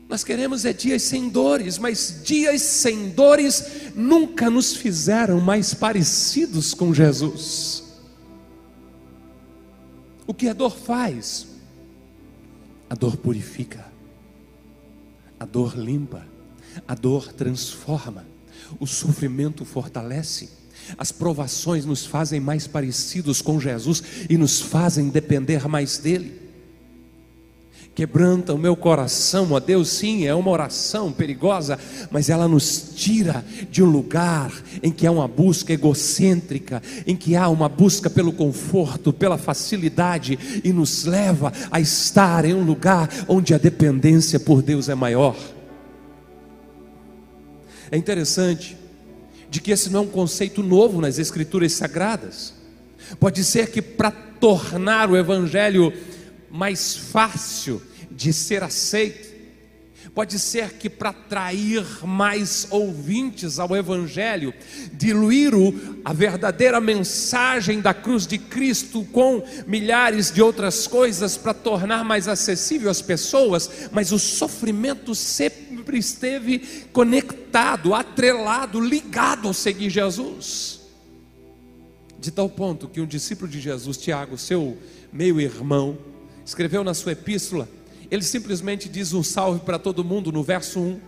nós 0.07 0.23
queremos 0.23 0.63
é 0.63 0.71
dias 0.71 1.01
sem 1.01 1.27
dores, 1.27 1.77
mas 1.77 2.21
dias 2.23 2.61
sem 2.61 3.09
dores 3.09 3.91
nunca 3.93 4.49
nos 4.49 4.73
fizeram 4.73 5.41
mais 5.41 5.73
parecidos 5.73 6.73
com 6.73 6.93
Jesus. 6.93 7.83
O 10.25 10.33
que 10.33 10.47
a 10.47 10.53
dor 10.53 10.77
faz? 10.77 11.45
A 12.89 12.95
dor 12.95 13.17
purifica, 13.17 13.85
a 15.37 15.43
dor 15.43 15.77
limpa, 15.77 16.31
a 16.87 16.95
dor 16.95 17.31
transforma, 17.33 18.25
o 18.79 18.87
sofrimento 18.87 19.65
fortalece, 19.65 20.49
as 20.97 21.11
provações 21.11 21.85
nos 21.85 22.05
fazem 22.05 22.39
mais 22.39 22.67
parecidos 22.67 23.41
com 23.41 23.59
Jesus 23.59 24.03
e 24.29 24.37
nos 24.37 24.59
fazem 24.61 25.09
depender 25.09 25.67
mais 25.67 25.97
dele 25.97 26.43
quebranta 27.95 28.53
o 28.53 28.57
meu 28.57 28.75
coração, 28.75 29.51
ó 29.51 29.59
Deus, 29.59 29.89
sim, 29.89 30.25
é 30.25 30.33
uma 30.33 30.49
oração 30.49 31.11
perigosa, 31.11 31.77
mas 32.09 32.29
ela 32.29 32.47
nos 32.47 32.91
tira 32.95 33.45
de 33.69 33.83
um 33.83 33.85
lugar 33.87 34.51
em 34.81 34.91
que 34.91 35.05
há 35.05 35.11
uma 35.11 35.27
busca 35.27 35.73
egocêntrica, 35.73 36.81
em 37.05 37.15
que 37.15 37.35
há 37.35 37.47
uma 37.49 37.69
busca 37.69 38.09
pelo 38.09 38.33
conforto, 38.33 39.13
pela 39.13 39.37
facilidade 39.37 40.61
e 40.63 40.73
nos 40.73 41.05
leva 41.05 41.53
a 41.71 41.79
estar 41.79 42.45
em 42.45 42.53
um 42.53 42.63
lugar 42.63 43.09
onde 43.27 43.53
a 43.53 43.57
dependência 43.57 44.39
por 44.39 44.61
Deus 44.61 44.89
é 44.89 44.95
maior. 44.95 45.35
É 47.93 47.95
interessante 47.95 48.75
de 49.51 49.61
que 49.61 49.69
esse 49.69 49.87
não 49.91 49.99
é 49.99 50.03
um 50.05 50.07
conceito 50.07 50.63
novo 50.63 50.99
nas 50.99 51.19
escrituras 51.19 51.73
sagradas. 51.73 52.55
Pode 53.19 53.43
ser 53.43 53.69
que 53.69 53.83
para 53.83 54.09
tornar 54.09 55.11
o 55.11 55.15
evangelho 55.15 55.93
mais 56.49 56.95
fácil 56.95 57.79
de 58.09 58.33
ser 58.33 58.63
aceito. 58.63 59.32
Pode 60.13 60.37
ser 60.37 60.73
que 60.73 60.91
para 60.91 61.09
atrair 61.09 61.83
mais 62.05 62.67
ouvintes 62.69 63.57
ao 63.57 63.75
Evangelho, 63.75 64.53
diluir 64.93 65.53
a 66.05 66.13
verdadeira 66.13 66.79
mensagem 66.79 67.81
da 67.81 67.95
cruz 67.95 68.27
de 68.27 68.37
Cristo 68.37 69.03
com 69.11 69.43
milhares 69.65 70.31
de 70.31 70.39
outras 70.39 70.85
coisas 70.85 71.35
para 71.35 71.51
tornar 71.51 72.05
mais 72.05 72.27
acessível 72.27 72.91
às 72.91 73.01
pessoas, 73.01 73.89
mas 73.91 74.11
o 74.11 74.19
sofrimento 74.19 75.15
sempre 75.15 75.97
esteve 75.97 76.59
conectado, 76.93 77.95
atrelado, 77.95 78.79
ligado 78.79 79.47
ao 79.47 79.53
seguir 79.53 79.89
Jesus. 79.89 80.81
De 82.19 82.29
tal 82.29 82.49
ponto 82.49 82.87
que 82.87 83.01
um 83.01 83.07
discípulo 83.07 83.49
de 83.49 83.59
Jesus, 83.59 83.97
Tiago, 83.97 84.37
seu 84.37 84.77
meio-irmão, 85.11 85.97
escreveu 86.45 86.83
na 86.83 86.93
sua 86.93 87.13
epístola, 87.13 87.67
ele 88.09 88.23
simplesmente 88.23 88.89
diz 88.89 89.13
um 89.13 89.23
salve 89.23 89.61
para 89.61 89.79
todo 89.79 90.03
mundo 90.03 90.31
no 90.31 90.43
verso 90.43 90.79
1. 90.79 90.99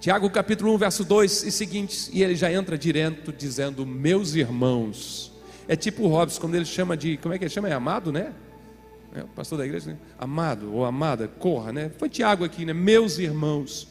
Tiago 0.00 0.28
capítulo 0.30 0.74
1, 0.74 0.78
verso 0.78 1.04
2 1.04 1.44
e 1.44 1.52
seguintes, 1.52 2.10
e 2.12 2.22
ele 2.22 2.34
já 2.34 2.52
entra 2.52 2.76
direto 2.76 3.32
dizendo: 3.32 3.86
Meus 3.86 4.34
irmãos. 4.34 5.32
É 5.68 5.76
tipo 5.76 6.02
o 6.02 6.08
Robson, 6.08 6.40
quando 6.40 6.56
ele 6.56 6.64
chama 6.64 6.96
de, 6.96 7.16
como 7.18 7.34
é 7.34 7.38
que 7.38 7.44
ele 7.44 7.50
chama? 7.50 7.68
É 7.68 7.72
amado, 7.72 8.10
né? 8.10 8.34
É, 9.14 9.22
o 9.22 9.28
pastor 9.28 9.58
da 9.58 9.64
igreja, 9.64 9.92
né? 9.92 9.98
amado 10.18 10.74
ou 10.74 10.84
amada, 10.84 11.28
corra, 11.28 11.72
né? 11.72 11.90
Foi 11.98 12.08
Tiago 12.08 12.44
aqui, 12.44 12.64
né? 12.64 12.72
Meus 12.72 13.18
irmãos, 13.18 13.86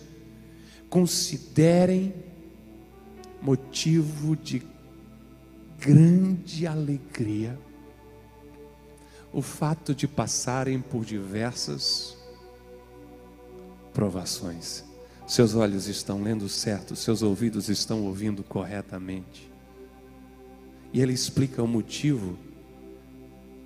considerem 0.89 2.13
motivo 3.41 4.35
de 4.35 4.63
grande 5.79 6.67
alegria 6.67 7.57
o 9.33 9.41
fato 9.41 9.95
de 9.95 10.07
passarem 10.07 10.79
por 10.81 11.05
diversas 11.05 12.17
provações. 13.93 14.83
Seus 15.27 15.55
olhos 15.55 15.87
estão 15.87 16.21
lendo 16.21 16.49
certo, 16.49 16.95
seus 16.95 17.21
ouvidos 17.21 17.69
estão 17.69 18.03
ouvindo 18.03 18.43
corretamente. 18.43 19.49
E 20.91 21.01
ele 21.01 21.13
explica 21.13 21.63
o 21.63 21.67
motivo, 21.67 22.37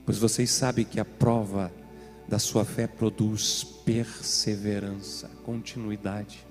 pois 0.05 0.17
vocês 0.17 0.51
sabem 0.51 0.85
que 0.85 0.99
a 0.99 1.05
prova 1.05 1.71
da 2.27 2.37
sua 2.39 2.65
fé 2.65 2.87
produz 2.87 3.63
perseverança, 3.63 5.29
continuidade. 5.43 6.45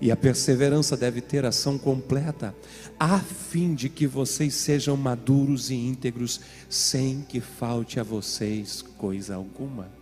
E 0.00 0.12
a 0.12 0.16
perseverança 0.16 0.96
deve 0.96 1.20
ter 1.20 1.44
ação 1.44 1.76
completa, 1.76 2.54
a 2.98 3.18
fim 3.18 3.74
de 3.74 3.88
que 3.88 4.06
vocês 4.06 4.54
sejam 4.54 4.96
maduros 4.96 5.70
e 5.70 5.74
íntegros, 5.74 6.40
sem 6.68 7.22
que 7.22 7.40
falte 7.40 7.98
a 7.98 8.04
vocês 8.04 8.80
coisa 8.80 9.34
alguma. 9.34 9.97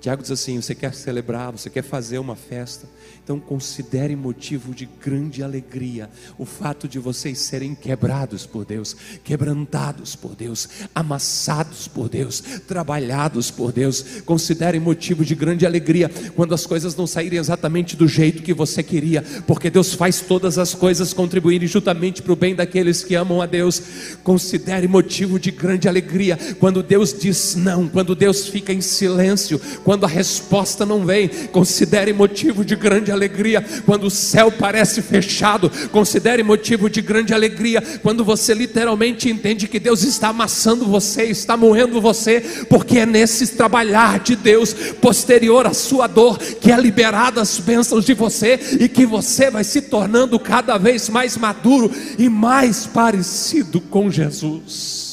Tiago 0.00 0.22
diz 0.22 0.30
assim: 0.30 0.60
você 0.60 0.74
quer 0.74 0.94
celebrar, 0.94 1.50
você 1.50 1.68
quer 1.68 1.82
fazer 1.82 2.18
uma 2.18 2.36
festa, 2.36 2.86
então 3.22 3.40
considere 3.40 4.14
motivo 4.14 4.72
de 4.72 4.86
grande 4.86 5.42
alegria 5.42 6.08
o 6.38 6.44
fato 6.44 6.86
de 6.86 6.98
vocês 6.98 7.40
serem 7.40 7.74
quebrados 7.74 8.46
por 8.46 8.64
Deus, 8.64 8.96
quebrantados 9.24 10.14
por 10.14 10.36
Deus, 10.36 10.68
amassados 10.94 11.88
por 11.88 12.08
Deus, 12.08 12.40
trabalhados 12.66 13.50
por 13.50 13.72
Deus. 13.72 14.22
Considere 14.24 14.78
motivo 14.78 15.24
de 15.24 15.34
grande 15.34 15.66
alegria 15.66 16.08
quando 16.36 16.54
as 16.54 16.64
coisas 16.64 16.94
não 16.94 17.06
saírem 17.06 17.38
exatamente 17.38 17.96
do 17.96 18.06
jeito 18.06 18.42
que 18.42 18.54
você 18.54 18.82
queria, 18.82 19.22
porque 19.46 19.68
Deus 19.68 19.94
faz 19.94 20.20
todas 20.20 20.58
as 20.58 20.74
coisas 20.74 21.12
contribuírem 21.12 21.66
justamente 21.66 22.22
para 22.22 22.32
o 22.32 22.36
bem 22.36 22.54
daqueles 22.54 23.02
que 23.02 23.16
amam 23.16 23.42
a 23.42 23.46
Deus. 23.46 23.82
Considere 24.22 24.86
motivo 24.86 25.40
de 25.40 25.50
grande 25.50 25.88
alegria 25.88 26.38
quando 26.60 26.84
Deus 26.84 27.12
diz 27.12 27.56
não, 27.56 27.88
quando 27.88 28.14
Deus 28.14 28.46
fica 28.46 28.72
em 28.72 28.80
silêncio 28.80 29.60
quando 29.88 30.04
a 30.04 30.06
resposta 30.06 30.84
não 30.84 31.06
vem. 31.06 31.28
Considere 31.50 32.12
motivo 32.12 32.62
de 32.62 32.76
grande 32.76 33.10
alegria 33.10 33.64
quando 33.86 34.04
o 34.04 34.10
céu 34.10 34.52
parece 34.52 35.00
fechado. 35.00 35.72
Considere 35.90 36.42
motivo 36.42 36.90
de 36.90 37.00
grande 37.00 37.32
alegria 37.32 37.80
quando 38.02 38.22
você 38.22 38.52
literalmente 38.52 39.30
entende 39.30 39.66
que 39.66 39.80
Deus 39.80 40.02
está 40.02 40.28
amassando 40.28 40.84
você, 40.84 41.22
está 41.24 41.56
moendo 41.56 42.02
você, 42.02 42.66
porque 42.68 42.98
é 42.98 43.06
nesse 43.06 43.46
trabalhar 43.56 44.20
de 44.20 44.36
Deus 44.36 44.74
posterior 45.00 45.66
à 45.66 45.72
sua 45.72 46.06
dor 46.06 46.36
que 46.36 46.70
é 46.70 46.78
liberada 46.78 47.40
as 47.40 47.58
bênçãos 47.58 48.04
de 48.04 48.12
você 48.12 48.60
e 48.78 48.90
que 48.90 49.06
você 49.06 49.50
vai 49.50 49.64
se 49.64 49.80
tornando 49.80 50.38
cada 50.38 50.76
vez 50.76 51.08
mais 51.08 51.34
maduro 51.38 51.90
e 52.18 52.28
mais 52.28 52.84
parecido 52.84 53.80
com 53.80 54.10
Jesus. 54.10 55.07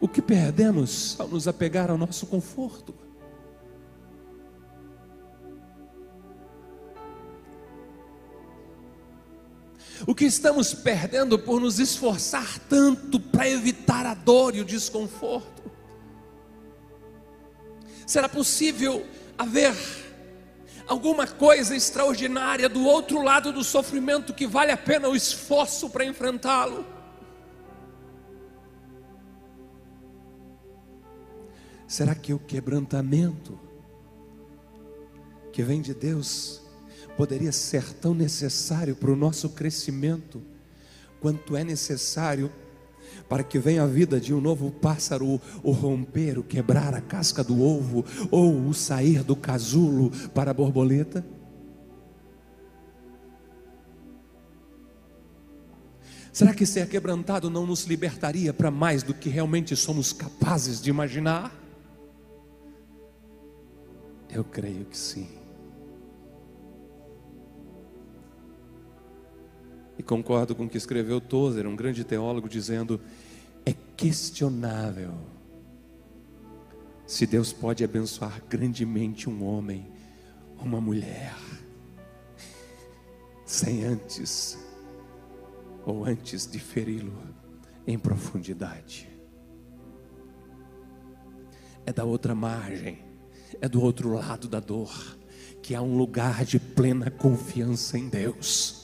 O 0.00 0.08
que 0.08 0.22
perdemos 0.22 1.14
ao 1.20 1.28
nos 1.28 1.46
apegar 1.46 1.90
ao 1.90 1.98
nosso 1.98 2.26
conforto? 2.26 2.94
O 10.06 10.14
que 10.14 10.24
estamos 10.24 10.72
perdendo 10.72 11.38
por 11.38 11.60
nos 11.60 11.78
esforçar 11.78 12.58
tanto 12.60 13.20
para 13.20 13.48
evitar 13.48 14.06
a 14.06 14.14
dor 14.14 14.56
e 14.56 14.60
o 14.62 14.64
desconforto? 14.64 15.70
Será 18.06 18.26
possível 18.26 19.06
haver 19.36 19.74
alguma 20.86 21.26
coisa 21.26 21.76
extraordinária 21.76 22.68
do 22.68 22.84
outro 22.84 23.22
lado 23.22 23.52
do 23.52 23.62
sofrimento 23.62 24.32
que 24.32 24.46
vale 24.46 24.72
a 24.72 24.76
pena 24.76 25.08
o 25.08 25.14
esforço 25.14 25.90
para 25.90 26.06
enfrentá-lo? 26.06 26.99
Será 31.90 32.14
que 32.14 32.32
o 32.32 32.38
quebrantamento 32.38 33.58
que 35.52 35.60
vem 35.60 35.82
de 35.82 35.92
Deus 35.92 36.62
poderia 37.16 37.50
ser 37.50 37.82
tão 37.94 38.14
necessário 38.14 38.94
para 38.94 39.10
o 39.10 39.16
nosso 39.16 39.48
crescimento 39.48 40.40
quanto 41.20 41.56
é 41.56 41.64
necessário 41.64 42.48
para 43.28 43.42
que 43.42 43.58
venha 43.58 43.82
a 43.82 43.88
vida 43.88 44.20
de 44.20 44.32
um 44.32 44.40
novo 44.40 44.70
pássaro, 44.70 45.40
o 45.64 45.72
romper, 45.72 46.38
o 46.38 46.44
quebrar 46.44 46.94
a 46.94 47.00
casca 47.00 47.42
do 47.42 47.60
ovo, 47.60 48.04
ou 48.30 48.68
o 48.68 48.72
sair 48.72 49.24
do 49.24 49.34
casulo 49.34 50.12
para 50.28 50.52
a 50.52 50.54
borboleta? 50.54 51.26
Será 56.32 56.54
que 56.54 56.64
ser 56.64 56.88
quebrantado 56.88 57.50
não 57.50 57.66
nos 57.66 57.82
libertaria 57.82 58.54
para 58.54 58.70
mais 58.70 59.02
do 59.02 59.12
que 59.12 59.28
realmente 59.28 59.74
somos 59.74 60.12
capazes 60.12 60.80
de 60.80 60.88
imaginar? 60.88 61.59
Eu 64.32 64.44
creio 64.44 64.84
que 64.84 64.96
sim. 64.96 65.28
E 69.98 70.02
concordo 70.02 70.54
com 70.54 70.64
o 70.64 70.68
que 70.68 70.78
escreveu 70.78 71.20
Tozer, 71.20 71.66
um 71.66 71.74
grande 71.76 72.04
teólogo, 72.04 72.48
dizendo: 72.48 73.00
é 73.66 73.74
questionável 73.96 75.12
se 77.06 77.26
Deus 77.26 77.52
pode 77.52 77.82
abençoar 77.82 78.40
grandemente 78.48 79.28
um 79.28 79.44
homem, 79.44 79.90
uma 80.58 80.80
mulher, 80.80 81.36
sem 83.44 83.84
antes 83.84 84.56
ou 85.84 86.04
antes 86.04 86.46
de 86.46 86.60
feri-lo 86.60 87.12
em 87.84 87.98
profundidade. 87.98 89.10
É 91.84 91.92
da 91.92 92.04
outra 92.04 92.32
margem 92.32 93.09
é 93.60 93.68
do 93.68 93.82
outro 93.82 94.12
lado 94.12 94.48
da 94.48 94.60
dor, 94.60 95.16
que 95.62 95.74
há 95.74 95.82
um 95.82 95.96
lugar 95.96 96.44
de 96.44 96.58
plena 96.58 97.10
confiança 97.10 97.98
em 97.98 98.08
Deus 98.08 98.79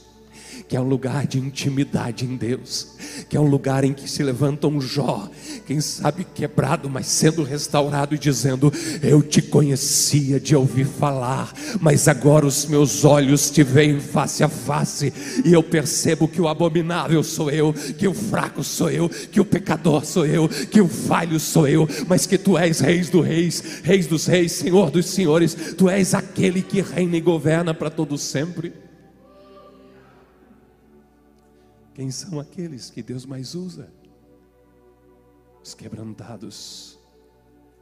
que 0.68 0.76
é 0.76 0.80
um 0.80 0.88
lugar 0.88 1.26
de 1.26 1.38
intimidade 1.38 2.24
em 2.24 2.36
Deus, 2.36 2.96
que 3.28 3.36
é 3.36 3.40
um 3.40 3.46
lugar 3.46 3.84
em 3.84 3.92
que 3.92 4.08
se 4.08 4.22
levanta 4.22 4.66
um 4.66 4.80
Jó, 4.80 5.28
quem 5.66 5.80
sabe 5.80 6.24
quebrado, 6.24 6.88
mas 6.88 7.06
sendo 7.06 7.42
restaurado 7.42 8.14
e 8.14 8.18
dizendo: 8.18 8.72
Eu 9.02 9.22
te 9.22 9.42
conhecia 9.42 10.40
de 10.40 10.54
ouvir 10.54 10.86
falar, 10.86 11.52
mas 11.80 12.08
agora 12.08 12.46
os 12.46 12.66
meus 12.66 13.04
olhos 13.04 13.50
te 13.50 13.62
veem 13.62 14.00
face 14.00 14.42
a 14.42 14.48
face, 14.48 15.12
e 15.44 15.52
eu 15.52 15.62
percebo 15.62 16.28
que 16.28 16.40
o 16.40 16.48
abominável 16.48 17.22
sou 17.22 17.50
eu, 17.50 17.72
que 17.72 18.08
o 18.08 18.14
fraco 18.14 18.62
sou 18.62 18.90
eu, 18.90 19.08
que 19.08 19.40
o 19.40 19.44
pecador 19.44 20.04
sou 20.04 20.26
eu, 20.26 20.48
que 20.48 20.80
o 20.80 20.88
falho 20.88 21.38
sou 21.38 21.68
eu, 21.68 21.88
mas 22.08 22.26
que 22.26 22.38
tu 22.38 22.56
és 22.56 22.80
Reis 22.80 23.10
dos 23.10 23.24
Reis, 23.24 23.62
Reis 23.82 24.06
dos 24.06 24.26
Reis, 24.26 24.52
Senhor 24.52 24.90
dos 24.90 25.06
Senhores, 25.06 25.56
tu 25.76 25.88
és 25.88 26.14
aquele 26.14 26.62
que 26.62 26.80
reina 26.80 27.16
e 27.16 27.20
governa 27.20 27.74
para 27.74 27.90
todo 27.90 28.16
sempre. 28.18 28.85
Quem 31.96 32.10
são 32.10 32.38
aqueles 32.38 32.90
que 32.90 33.02
Deus 33.02 33.24
mais 33.24 33.54
usa? 33.54 33.90
Os 35.64 35.72
quebrantados 35.72 36.98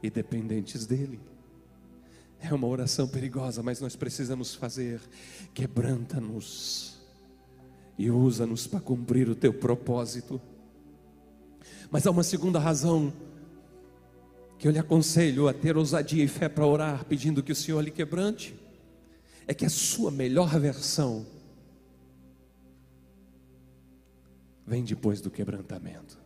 e 0.01 0.09
dependentes 0.09 0.85
dEle. 0.85 1.19
É 2.39 2.53
uma 2.53 2.65
oração 2.65 3.09
perigosa, 3.09 3.61
mas 3.61 3.81
nós 3.81 3.93
precisamos 3.93 4.55
fazer. 4.55 5.01
Quebranta-nos 5.53 6.95
e 7.97 8.09
usa-nos 8.09 8.65
para 8.65 8.79
cumprir 8.79 9.27
o 9.27 9.35
teu 9.35 9.53
propósito. 9.53 10.39
Mas 11.91 12.07
há 12.07 12.11
uma 12.11 12.23
segunda 12.23 12.57
razão 12.57 13.11
que 14.57 14.65
eu 14.65 14.71
lhe 14.71 14.79
aconselho 14.79 15.49
a 15.49 15.53
ter 15.53 15.75
ousadia 15.75 16.23
e 16.23 16.27
fé 16.29 16.47
para 16.47 16.65
orar, 16.65 17.03
pedindo 17.03 17.43
que 17.43 17.51
o 17.51 17.55
Senhor 17.55 17.81
lhe 17.81 17.91
quebrante. 17.91 18.55
É 19.45 19.53
que 19.53 19.65
a 19.65 19.69
sua 19.69 20.09
melhor 20.09 20.57
versão 20.57 21.34
vem 24.65 24.83
depois 24.83 25.21
do 25.21 25.29
quebrantamento. 25.29 26.17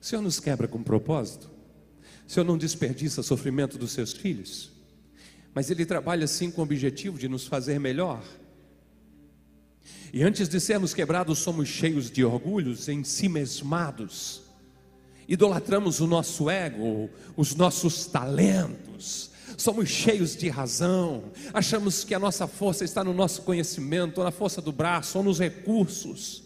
O 0.00 0.04
Senhor 0.04 0.22
nos 0.22 0.38
quebra 0.38 0.68
com 0.68 0.82
propósito. 0.82 1.50
O 2.26 2.30
Senhor 2.30 2.46
não 2.46 2.58
desperdiça 2.58 3.22
sofrimento 3.22 3.78
dos 3.78 3.92
seus 3.92 4.12
filhos. 4.12 4.70
Mas 5.54 5.70
Ele 5.70 5.86
trabalha 5.86 6.26
sim 6.26 6.50
com 6.50 6.60
o 6.60 6.64
objetivo 6.64 7.18
de 7.18 7.28
nos 7.28 7.46
fazer 7.46 7.80
melhor. 7.80 8.22
E 10.12 10.22
antes 10.22 10.48
de 10.48 10.60
sermos 10.60 10.94
quebrados, 10.94 11.38
somos 11.38 11.68
cheios 11.68 12.10
de 12.10 12.24
orgulhos, 12.24 12.88
em 12.88 13.02
si 13.02 13.28
mesmados. 13.28 14.42
Idolatramos 15.28 16.00
o 16.00 16.06
nosso 16.06 16.48
ego, 16.48 17.10
os 17.36 17.54
nossos 17.54 18.06
talentos, 18.06 19.30
somos 19.56 19.88
cheios 19.88 20.36
de 20.36 20.48
razão, 20.48 21.32
achamos 21.52 22.04
que 22.04 22.14
a 22.14 22.18
nossa 22.18 22.46
força 22.46 22.84
está 22.84 23.02
no 23.02 23.14
nosso 23.14 23.42
conhecimento, 23.42 24.18
ou 24.18 24.24
na 24.24 24.30
força 24.30 24.60
do 24.60 24.72
braço, 24.72 25.18
ou 25.18 25.24
nos 25.24 25.38
recursos. 25.38 26.44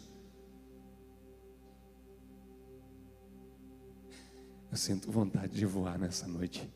Eu 4.71 4.77
sinto 4.77 5.11
vontade 5.11 5.53
de 5.53 5.67
voar 5.67 5.99
nessa 5.99 6.29
noite. 6.29 6.69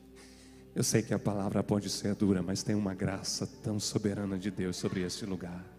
Eu 0.75 0.83
sei 0.83 1.03
que 1.03 1.15
a 1.15 1.19
palavra 1.19 1.63
pode 1.63 1.89
ser 1.89 2.15
dura, 2.17 2.43
mas 2.43 2.65
tem 2.65 2.75
uma 2.75 2.95
graça 2.95 3.47
tão 3.63 3.79
soberana 3.79 4.37
de 4.37 4.51
Deus 4.51 4.77
sobre 4.77 5.03
esse 5.03 5.25
lugar. 5.25 5.74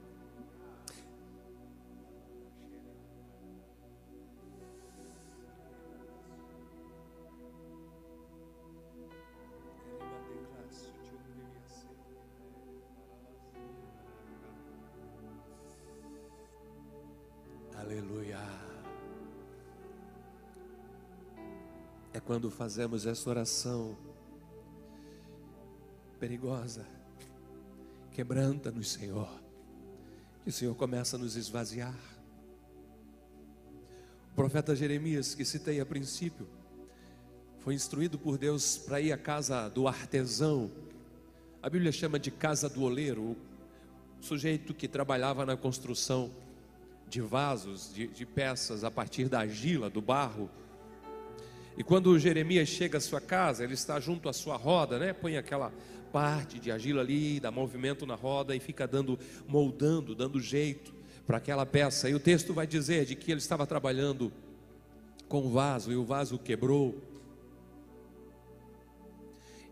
Quando 22.35 22.51
fazemos 22.51 23.05
essa 23.05 23.29
oração 23.29 23.95
perigosa, 26.19 26.85
quebranta-nos, 28.11 28.91
Senhor, 28.91 29.29
que 30.43 30.49
o 30.49 30.51
Senhor 30.51 30.75
começa 30.75 31.15
a 31.15 31.19
nos 31.19 31.37
esvaziar. 31.37 31.95
O 34.33 34.35
profeta 34.35 34.75
Jeremias, 34.75 35.33
que 35.33 35.45
citei 35.45 35.79
a 35.79 35.85
princípio, 35.85 36.45
foi 37.59 37.73
instruído 37.73 38.19
por 38.19 38.37
Deus 38.37 38.77
para 38.79 38.99
ir 38.99 39.13
à 39.13 39.17
casa 39.17 39.69
do 39.69 39.87
artesão. 39.87 40.69
A 41.63 41.69
Bíblia 41.69 41.93
chama 41.93 42.19
de 42.19 42.31
casa 42.31 42.67
do 42.67 42.81
oleiro, 42.81 43.21
o 43.23 43.37
sujeito 44.19 44.73
que 44.73 44.89
trabalhava 44.89 45.45
na 45.45 45.55
construção 45.55 46.29
de 47.07 47.21
vasos, 47.21 47.93
de, 47.93 48.07
de 48.07 48.25
peças 48.25 48.83
a 48.83 48.91
partir 48.91 49.29
da 49.29 49.39
argila, 49.39 49.89
do 49.89 50.01
barro 50.01 50.49
e 51.77 51.83
quando 51.83 52.17
Jeremias 52.17 52.69
chega 52.69 52.97
à 52.97 53.01
sua 53.01 53.19
casa, 53.19 53.63
ele 53.63 53.73
está 53.73 53.99
junto 53.99 54.29
à 54.29 54.33
sua 54.33 54.55
roda, 54.55 54.97
né? 54.97 55.11
Põe 55.11 55.37
aquela 55.37 55.73
parte 56.11 56.59
de 56.59 56.71
argila 56.71 57.01
ali, 57.01 57.39
dá 57.39 57.51
movimento 57.51 58.05
na 58.05 58.15
roda 58.15 58.55
e 58.55 58.59
fica 58.59 58.87
dando, 58.87 59.19
moldando, 59.47 60.15
dando 60.15 60.39
jeito 60.39 60.93
para 61.27 61.37
aquela 61.37 61.65
peça. 61.65 62.09
E 62.09 62.15
o 62.15 62.19
texto 62.19 62.53
vai 62.53 62.65
dizer 62.65 63.05
de 63.05 63.15
que 63.15 63.29
ele 63.29 63.39
estava 63.39 63.67
trabalhando 63.67 64.31
com 65.27 65.45
o 65.45 65.49
vaso 65.49 65.91
e 65.91 65.95
o 65.97 66.05
vaso 66.05 66.39
quebrou. 66.39 66.95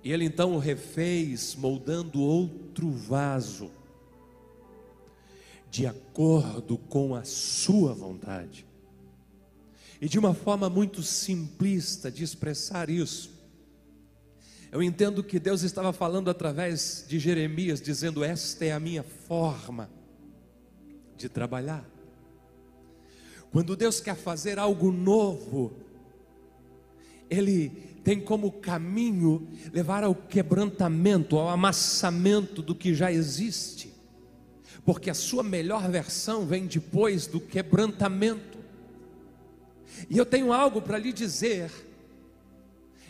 E 0.03 0.11
ele 0.11 0.25
então 0.25 0.53
o 0.53 0.59
refez, 0.59 1.55
moldando 1.55 2.19
outro 2.19 2.91
vaso, 2.91 3.71
de 5.71 5.87
acordo 5.87 6.77
com 6.77 7.15
a 7.15 7.23
sua 7.23 7.93
vontade. 7.93 8.65
E 10.03 10.09
de 10.09 10.19
uma 10.19 10.33
forma 10.33 10.69
muito 10.69 11.01
simplista 11.01 12.11
de 12.11 12.25
expressar 12.25 12.89
isso, 12.89 13.31
eu 14.69 14.83
entendo 14.83 15.23
que 15.23 15.39
Deus 15.39 15.61
estava 15.61 15.93
falando 15.93 16.29
através 16.29 17.05
de 17.07 17.17
Jeremias, 17.17 17.81
dizendo: 17.81 18.21
Esta 18.21 18.65
é 18.65 18.73
a 18.73 18.81
minha 18.81 19.01
forma 19.01 19.89
de 21.15 21.29
trabalhar. 21.29 21.89
Quando 23.49 23.77
Deus 23.77 24.01
quer 24.01 24.17
fazer 24.17 24.59
algo 24.59 24.91
novo, 24.91 25.71
Ele 27.29 27.69
tem 28.03 28.19
como 28.19 28.51
caminho 28.51 29.47
levar 29.71 30.03
ao 30.03 30.13
quebrantamento, 30.13 31.37
ao 31.37 31.47
amassamento 31.47 32.61
do 32.61 32.75
que 32.75 32.93
já 32.93 33.09
existe, 33.09 33.93
porque 34.83 35.09
a 35.09 35.13
sua 35.13 35.43
melhor 35.43 35.89
versão 35.89 36.45
vem 36.45 36.67
depois 36.67 37.25
do 37.25 37.39
quebrantamento. 37.39 38.62
E 40.09 40.17
eu 40.17 40.25
tenho 40.25 40.51
algo 40.51 40.81
para 40.81 40.97
lhe 40.97 41.13
dizer, 41.13 41.71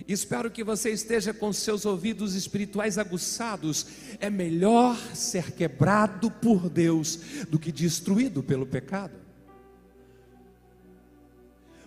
espero 0.08 0.52
que 0.52 0.64
você 0.64 0.92
esteja 0.92 1.34
com 1.34 1.52
seus 1.52 1.86
ouvidos 1.86 2.36
espirituais 2.36 2.98
aguçados. 2.98 3.86
É 4.20 4.30
melhor 4.30 4.98
ser 5.14 5.52
quebrado 5.52 6.30
por 6.30 6.70
Deus 6.70 7.20
do 7.50 7.60
que 7.60 7.72
destruído 7.72 8.44
pelo 8.44 8.66
pecado. 8.66 9.24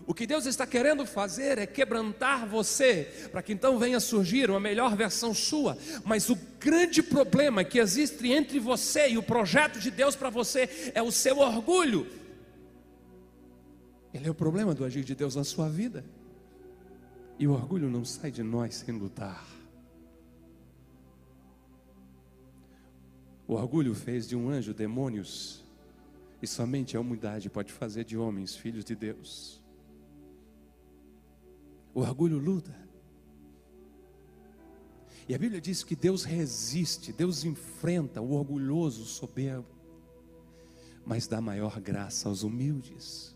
O 0.07 0.15
que 0.15 0.25
Deus 0.25 0.47
está 0.47 0.65
querendo 0.65 1.05
fazer 1.05 1.59
é 1.59 1.67
quebrantar 1.67 2.47
você, 2.47 3.11
para 3.33 3.43
que 3.43 3.53
então 3.53 3.77
venha 3.77 3.99
surgir 3.99 4.49
uma 4.49 4.61
melhor 4.61 4.95
versão 4.95 5.35
sua. 5.35 5.77
Mas 6.05 6.31
o 6.31 6.39
grande 6.61 7.03
problema 7.03 7.65
que 7.65 7.81
existe 7.81 8.31
entre 8.31 8.61
você 8.61 9.09
e 9.09 9.19
o 9.19 9.23
projeto 9.23 9.81
de 9.81 9.91
Deus 9.91 10.15
para 10.15 10.31
você 10.31 10.93
é 10.95 11.03
o 11.03 11.11
seu 11.11 11.39
orgulho. 11.39 12.07
Ele 14.17 14.29
é 14.29 14.31
o 14.31 14.35
problema 14.35 14.75
do 14.75 14.83
agir 14.83 15.05
de 15.05 15.15
Deus 15.15 15.37
na 15.37 15.45
sua 15.45 15.69
vida. 15.69 16.03
E 17.39 17.47
o 17.47 17.53
orgulho 17.53 17.91
não 17.91 18.03
sai 18.03 18.31
de 18.31 18.43
nós 18.43 18.77
sem 18.77 18.97
lutar. 18.97 19.47
O 23.47 23.53
orgulho 23.53 23.95
fez 23.95 24.27
de 24.27 24.35
um 24.35 24.49
anjo 24.49 24.73
demônios, 24.73 25.63
e 26.41 26.47
somente 26.47 26.97
a 26.97 27.01
humildade 27.01 27.51
pode 27.51 27.71
fazer 27.71 28.05
de 28.05 28.17
homens 28.17 28.57
filhos 28.57 28.87
de 28.87 28.97
Deus. 28.97 29.63
O 31.95 32.01
orgulho 32.01 32.39
luta. 32.39 32.75
E 35.29 35.35
a 35.35 35.39
Bíblia 35.39 35.61
diz 35.61 35.85
que 35.85 35.95
Deus 35.95 36.25
resiste, 36.25 37.13
Deus 37.13 37.45
enfrenta 37.45 38.23
o 38.23 38.33
orgulhoso, 38.33 39.03
o 39.03 39.07
soberbo, 39.07 39.69
mas 41.05 41.27
dá 41.27 41.39
maior 41.39 41.79
graça 41.81 42.31
aos 42.31 42.43
humildes. 42.43 43.36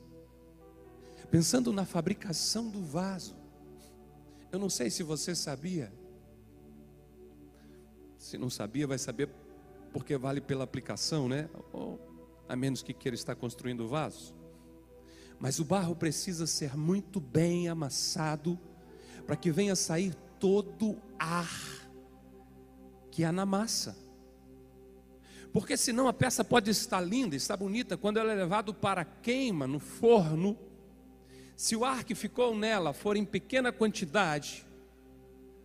Pensando 1.31 1.73
na 1.73 1.85
fabricação 1.85 2.69
do 2.69 2.83
vaso, 2.83 3.37
eu 4.51 4.59
não 4.59 4.69
sei 4.69 4.91
se 4.91 5.03
você 5.03 5.35
sabia, 5.35 5.93
se 8.19 8.37
não 8.37 8.51
sabia, 8.51 8.87
vai 8.87 8.99
saber 8.99 9.29
porque 9.93 10.17
vale 10.17 10.41
pela 10.41 10.65
aplicação, 10.65 11.29
né? 11.29 11.49
Ou, 11.73 12.01
a 12.49 12.57
menos 12.57 12.83
que 12.83 12.93
queira 12.93 13.15
estar 13.15 13.35
construindo 13.37 13.85
o 13.85 13.89
vaso. 13.89 14.35
Mas 15.39 15.59
o 15.61 15.65
barro 15.65 15.95
precisa 15.95 16.47
ser 16.47 16.77
muito 16.77 17.21
bem 17.21 17.69
amassado 17.69 18.59
para 19.25 19.37
que 19.37 19.51
venha 19.51 19.77
sair 19.77 20.15
todo 20.39 21.01
ar 21.19 21.49
que 23.11 23.25
há 23.25 23.31
na 23.31 23.47
massa. 23.47 23.97
Porque 25.53 25.77
senão 25.77 26.07
a 26.09 26.13
peça 26.13 26.45
pode 26.45 26.71
estar 26.71 27.01
linda, 27.01 27.35
estar 27.35 27.57
bonita, 27.57 27.97
quando 27.97 28.19
ela 28.19 28.33
é 28.33 28.35
levada 28.35 28.73
para 28.73 29.05
queima 29.05 29.67
no 29.67 29.79
forno, 29.79 30.57
se 31.61 31.77
o 31.77 31.85
ar 31.85 32.05
que 32.05 32.15
ficou 32.15 32.57
nela 32.57 32.95
for 32.95 33.19
em 33.19 33.25
pequena 33.25 33.71
quantidade, 33.71 34.65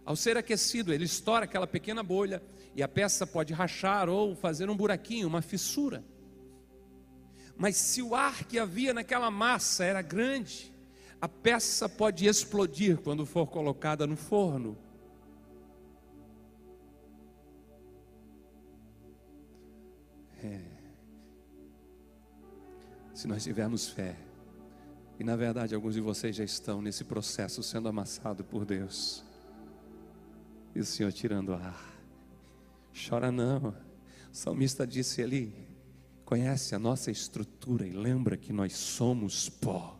ao 0.03 0.13
ser 0.13 0.35
aquecido, 0.35 0.91
ele 0.91 1.05
estoura 1.05 1.45
aquela 1.45 1.65
pequena 1.65 2.03
bolha 2.03 2.43
e 2.75 2.83
a 2.83 2.87
peça 2.87 3.25
pode 3.25 3.53
rachar 3.53 4.09
ou 4.09 4.35
fazer 4.35 4.69
um 4.69 4.75
buraquinho, 4.75 5.25
uma 5.25 5.41
fissura. 5.41 6.03
Mas 7.55 7.77
se 7.77 8.01
o 8.01 8.13
ar 8.13 8.43
que 8.43 8.59
havia 8.59 8.93
naquela 8.93 9.31
massa 9.31 9.85
era 9.85 10.01
grande, 10.01 10.69
a 11.21 11.29
peça 11.29 11.87
pode 11.87 12.27
explodir 12.27 12.97
quando 12.97 13.25
for 13.25 13.47
colocada 13.47 14.05
no 14.05 14.17
forno. 14.17 14.77
É. 20.43 20.59
Se 23.13 23.29
nós 23.29 23.45
tivermos 23.45 23.87
fé, 23.87 24.17
e 25.19 25.23
na 25.23 25.35
verdade 25.35 25.73
alguns 25.73 25.93
de 25.93 26.01
vocês 26.01 26.35
já 26.35 26.43
estão 26.43 26.81
nesse 26.81 27.03
processo 27.03 27.63
sendo 27.63 27.87
amassado 27.87 28.43
por 28.43 28.65
Deus, 28.65 29.23
e 30.73 30.79
o 30.79 30.85
Senhor 30.85 31.11
tirando 31.11 31.53
ar, 31.53 31.99
chora 33.07 33.31
não, 33.31 33.69
o 33.69 34.35
salmista 34.35 34.85
disse 34.85 35.21
ali: 35.21 35.53
conhece 36.25 36.75
a 36.75 36.79
nossa 36.79 37.11
estrutura 37.11 37.87
e 37.87 37.91
lembra 37.91 38.35
que 38.35 38.51
nós 38.51 38.73
somos 38.73 39.47
pó. 39.47 39.97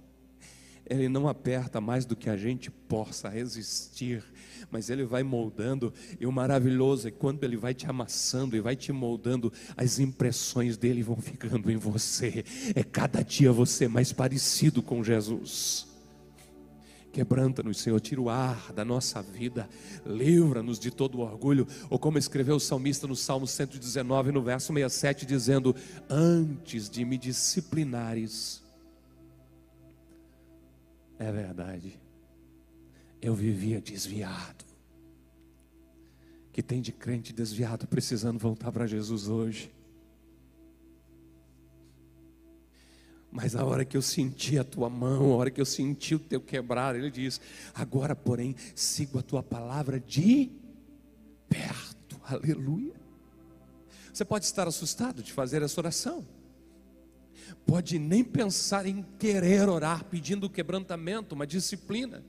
Ele 0.88 1.10
não 1.10 1.28
aperta 1.28 1.82
mais 1.82 2.06
do 2.06 2.16
que 2.16 2.30
a 2.30 2.38
gente 2.38 2.70
possa 2.70 3.28
resistir, 3.28 4.24
mas 4.70 4.90
ele 4.90 5.04
vai 5.04 5.24
moldando, 5.24 5.94
e 6.20 6.26
o 6.26 6.32
maravilhoso 6.32 7.08
é 7.08 7.12
quando 7.12 7.44
ele 7.44 7.58
vai 7.58 7.74
te 7.74 7.88
amassando 7.88 8.56
e 8.56 8.60
vai 8.60 8.76
te 8.76 8.92
moldando, 8.92 9.52
as 9.76 10.00
impressões 10.00 10.78
dele 10.78 11.02
vão 11.02 11.18
ficando 11.18 11.72
em 11.72 11.78
você. 11.78 12.44
É 12.76 12.84
cada 12.84 13.24
dia 13.24 13.52
você 13.52 13.88
mais 13.88 14.14
parecido 14.14 14.82
com 14.82 15.04
Jesus. 15.04 15.88
Quebranta-nos, 17.16 17.80
Senhor, 17.80 17.98
tira 18.02 18.20
o 18.20 18.30
ar 18.30 18.74
da 18.74 18.84
nossa 18.84 19.22
vida, 19.22 19.70
livra-nos 20.06 20.78
de 20.78 20.92
todo 20.92 21.22
orgulho, 21.22 21.66
ou 21.90 21.98
como 21.98 22.18
escreveu 22.18 22.58
o 22.58 22.60
salmista 22.60 23.08
no 23.08 23.16
Salmo 23.16 23.48
119, 23.48 24.34
no 24.34 24.44
verso 24.44 24.74
67, 24.74 25.26
dizendo: 25.26 25.74
Antes 26.10 26.90
de 26.90 27.06
me 27.06 27.18
disciplinares, 27.18 28.65
é 31.18 31.32
verdade, 31.32 32.00
eu 33.22 33.34
vivia 33.34 33.80
desviado. 33.82 34.66
Que 36.52 36.64
tem 36.64 36.82
de 36.82 36.92
crente 36.92 37.34
desviado 37.34 37.88
precisando 37.88 38.40
voltar 38.40 38.72
para 38.72 38.88
Jesus 38.88 39.28
hoje. 39.28 39.74
Mas 43.30 43.54
a 43.54 43.66
hora 43.66 43.84
que 43.84 43.98
eu 43.98 44.02
senti 44.02 44.58
a 44.58 44.64
tua 44.64 44.90
mão, 44.90 45.34
a 45.34 45.36
hora 45.36 45.52
que 45.52 45.60
eu 45.60 45.66
senti 45.66 46.16
o 46.16 46.20
teu 46.20 46.40
quebrar, 46.40 46.96
ele 46.96 47.12
diz: 47.12 47.42
Agora, 47.74 48.16
porém, 48.16 48.56
sigo 48.74 49.20
a 49.20 49.22
tua 49.22 49.44
palavra 49.44 50.00
de 50.00 50.50
perto. 51.50 52.18
Aleluia. 52.24 52.96
Você 54.14 54.24
pode 54.24 54.46
estar 54.46 54.66
assustado 54.66 55.22
de 55.22 55.34
fazer 55.34 55.62
essa 55.62 55.82
oração. 55.82 56.26
Pode 57.66 57.98
nem 58.00 58.24
pensar 58.24 58.86
em 58.86 59.04
querer 59.20 59.68
orar 59.70 60.06
pedindo 60.06 60.50
quebrantamento, 60.50 61.36
uma 61.36 61.48
disciplina. 61.48 62.24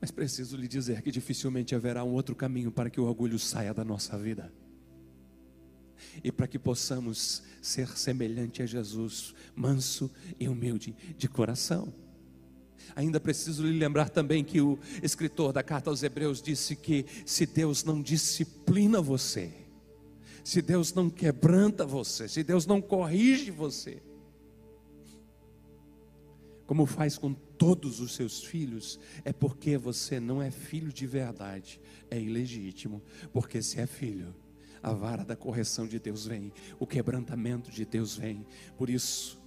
Mas 0.00 0.10
preciso 0.10 0.56
lhe 0.56 0.66
dizer 0.66 1.00
que 1.02 1.12
dificilmente 1.12 1.74
haverá 1.74 2.02
um 2.02 2.12
outro 2.12 2.34
caminho 2.34 2.72
para 2.72 2.90
que 2.90 3.00
o 3.00 3.04
orgulho 3.04 3.38
saia 3.38 3.72
da 3.72 3.84
nossa 3.84 4.18
vida 4.18 4.52
e 6.22 6.32
para 6.32 6.46
que 6.46 6.58
possamos 6.58 7.42
ser 7.60 7.88
semelhante 7.96 8.62
a 8.62 8.66
Jesus, 8.66 9.34
manso 9.54 10.10
e 10.38 10.48
humilde 10.48 10.94
de 11.16 11.28
coração. 11.28 11.92
Ainda 12.96 13.20
preciso 13.20 13.62
lhe 13.62 13.78
lembrar 13.78 14.10
também 14.10 14.42
que 14.42 14.60
o 14.60 14.78
escritor 15.02 15.52
da 15.52 15.62
carta 15.62 15.88
aos 15.88 16.02
Hebreus 16.02 16.42
disse 16.42 16.74
que 16.74 17.06
se 17.24 17.46
Deus 17.46 17.84
não 17.84 18.02
disciplina 18.02 19.00
você, 19.00 19.61
se 20.44 20.62
Deus 20.62 20.92
não 20.92 21.08
quebranta 21.08 21.84
você, 21.86 22.28
se 22.28 22.42
Deus 22.42 22.66
não 22.66 22.80
corrige 22.80 23.50
você, 23.50 24.02
como 26.66 26.86
faz 26.86 27.18
com 27.18 27.34
todos 27.34 28.00
os 28.00 28.14
seus 28.14 28.42
filhos, 28.42 28.98
é 29.24 29.32
porque 29.32 29.76
você 29.76 30.18
não 30.18 30.40
é 30.40 30.50
filho 30.50 30.92
de 30.92 31.06
verdade, 31.06 31.80
é 32.10 32.18
ilegítimo, 32.18 33.02
porque 33.32 33.60
se 33.62 33.80
é 33.80 33.86
filho, 33.86 34.34
a 34.82 34.92
vara 34.92 35.24
da 35.24 35.36
correção 35.36 35.86
de 35.86 35.98
Deus 35.98 36.26
vem, 36.26 36.52
o 36.78 36.86
quebrantamento 36.86 37.70
de 37.70 37.84
Deus 37.84 38.16
vem. 38.16 38.46
Por 38.76 38.90
isso, 38.90 39.41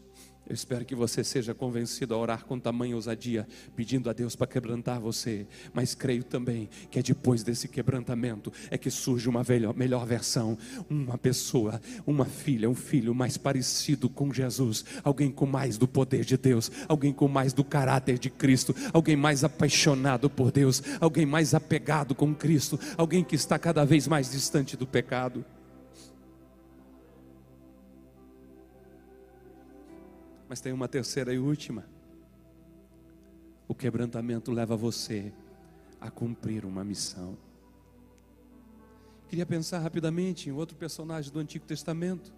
Eu 0.48 0.54
espero 0.54 0.86
que 0.86 0.94
você 0.94 1.24
seja 1.24 1.56
convencido 1.56 2.14
a 2.14 2.18
orar 2.18 2.46
com 2.46 2.60
tamanha 2.60 2.96
ousadia, 2.96 3.48
pedindo 3.76 4.10
a 4.10 4.14
Deus 4.14 4.36
para 4.36 4.46
quebrantar 4.46 5.00
você. 5.00 5.48
Mas 5.74 5.96
creio 5.96 6.24
também 6.24 6.70
que 6.92 7.00
é 7.00 7.02
depois 7.02 7.44
desse 7.44 7.68
quebrantamento 7.68 8.54
é 8.70 8.78
que 8.78 8.92
surge 8.92 9.28
uma 9.28 9.44
melhor, 9.76 10.06
versão, 10.06 10.56
uma 10.88 11.18
pessoa, 11.18 11.82
uma 12.06 12.26
filha, 12.26 12.70
um 12.70 12.76
filho 12.76 13.16
mais 13.16 13.38
parecido 13.38 14.08
com 14.08 14.32
Jesus, 14.32 14.86
alguém 15.04 15.32
com 15.32 15.48
mais 15.48 15.80
do 15.80 15.88
poder 15.88 16.24
de 16.24 16.38
Deus, 16.38 16.72
alguém 16.88 17.12
com 17.12 17.28
mais 17.28 17.52
do 17.52 17.64
caráter 17.64 18.20
de 18.20 18.30
Cristo, 18.30 18.76
alguém 18.94 19.16
mais 19.16 19.44
apaixonado 19.44 20.30
por 20.30 20.52
Deus, 20.52 20.84
alguém 21.00 21.26
mais 21.26 21.56
apegado 21.56 22.14
com 22.14 22.36
Cristo, 22.36 22.80
alguém 22.98 23.24
que 23.24 23.36
está 23.36 23.58
cada 23.58 23.84
vez 23.84 24.08
mais 24.08 24.32
distante 24.32 24.78
do 24.78 24.86
pecado. 24.86 25.44
Mas 30.56 30.62
tem 30.62 30.72
uma 30.72 30.88
terceira 30.88 31.34
e 31.34 31.38
última. 31.38 31.86
O 33.68 33.76
quebrantamento 33.76 34.54
leva 34.54 34.74
você 34.78 35.34
a 36.00 36.10
cumprir 36.10 36.64
uma 36.64 36.82
missão. 36.82 37.38
Queria 39.28 39.46
pensar 39.46 39.80
rapidamente 39.80 40.48
em 40.48 40.54
outro 40.54 40.78
personagem 40.78 41.30
do 41.30 41.40
Antigo 41.40 41.66
Testamento. 41.66 42.34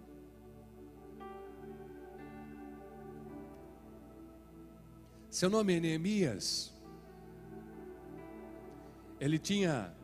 Seu 5.30 5.48
nome 5.48 5.76
é 5.76 5.78
Neemias. 5.78 6.74
Ele 9.20 9.38
tinha 9.38 9.94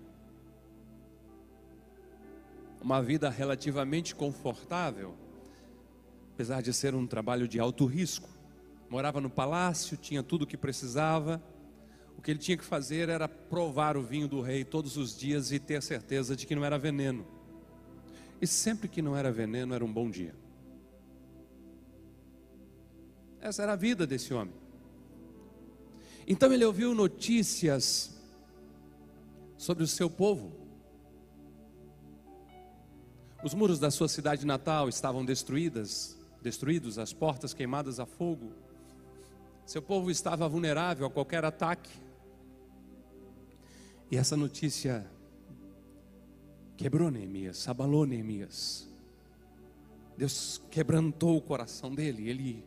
uma 2.81 3.03
vida 3.03 3.29
relativamente 3.29 4.15
confortável 4.15 5.24
apesar 6.35 6.61
de 6.61 6.73
ser 6.73 6.97
um 6.97 7.07
trabalho 7.07 7.47
de 7.47 7.61
alto 7.61 7.87
risco. 7.87 8.29
Morava 8.91 9.21
no 9.21 9.31
palácio, 9.31 9.97
tinha 9.97 10.21
tudo 10.21 10.43
o 10.43 10.47
que 10.47 10.57
precisava. 10.57 11.41
O 12.19 12.23
que 12.23 12.33
ele 12.33 12.41
tinha 12.41 12.57
que 12.57 12.65
fazer 12.65 13.09
era 13.09 13.29
provar 13.29 13.97
o 13.97 14.03
vinho 14.03 14.27
do 14.27 14.41
rei 14.41 14.65
todos 14.65 14.97
os 14.97 15.17
dias 15.17 15.53
e 15.53 15.61
ter 15.61 15.81
certeza 15.81 16.35
de 16.35 16.45
que 16.45 16.57
não 16.57 16.65
era 16.65 16.77
veneno. 16.77 17.25
E 18.41 18.49
sempre 18.49 18.89
que 18.89 19.01
não 19.01 19.17
era 19.17 19.31
veneno, 19.31 19.75
era 19.75 19.85
um 19.85 19.93
bom 19.93 20.11
dia. 20.11 20.35
Essa 23.41 23.63
era 23.63 23.75
a 23.75 23.77
vida 23.77 24.05
desse 24.05 24.35
homem. 24.35 24.55
Então 26.27 26.53
ele 26.53 26.65
ouviu 26.65 26.95
notícias 26.97 28.19
sobre 29.57 29.85
o 29.85 29.87
seu 29.87 30.11
povo. 30.11 30.53
Os 33.45 33.55
muros 33.55 33.79
da 33.79 33.91
sua 33.91 34.09
cidade 34.09 34.45
natal 34.45 34.89
estavam 34.89 35.25
destruídas, 35.25 36.19
destruídos, 36.45 36.99
as 36.99 37.15
portas 37.15 37.55
queimadas 37.55 37.99
a 37.99 38.05
fogo. 38.05 38.53
Seu 39.65 39.81
povo 39.81 40.11
estava 40.11 40.47
vulnerável 40.47 41.07
a 41.07 41.11
qualquer 41.11 41.43
ataque. 41.43 41.91
E 44.11 44.17
essa 44.19 44.37
notícia 44.37 45.11
quebrou 46.77 47.11
Neemias, 47.11 47.67
abalou 47.67 48.05
Neemias. 48.05 48.87
Deus 50.19 50.61
quebrantou 50.71 51.39
o 51.39 51.41
coração 51.41 51.95
dele, 51.95 52.29
ele 52.29 52.65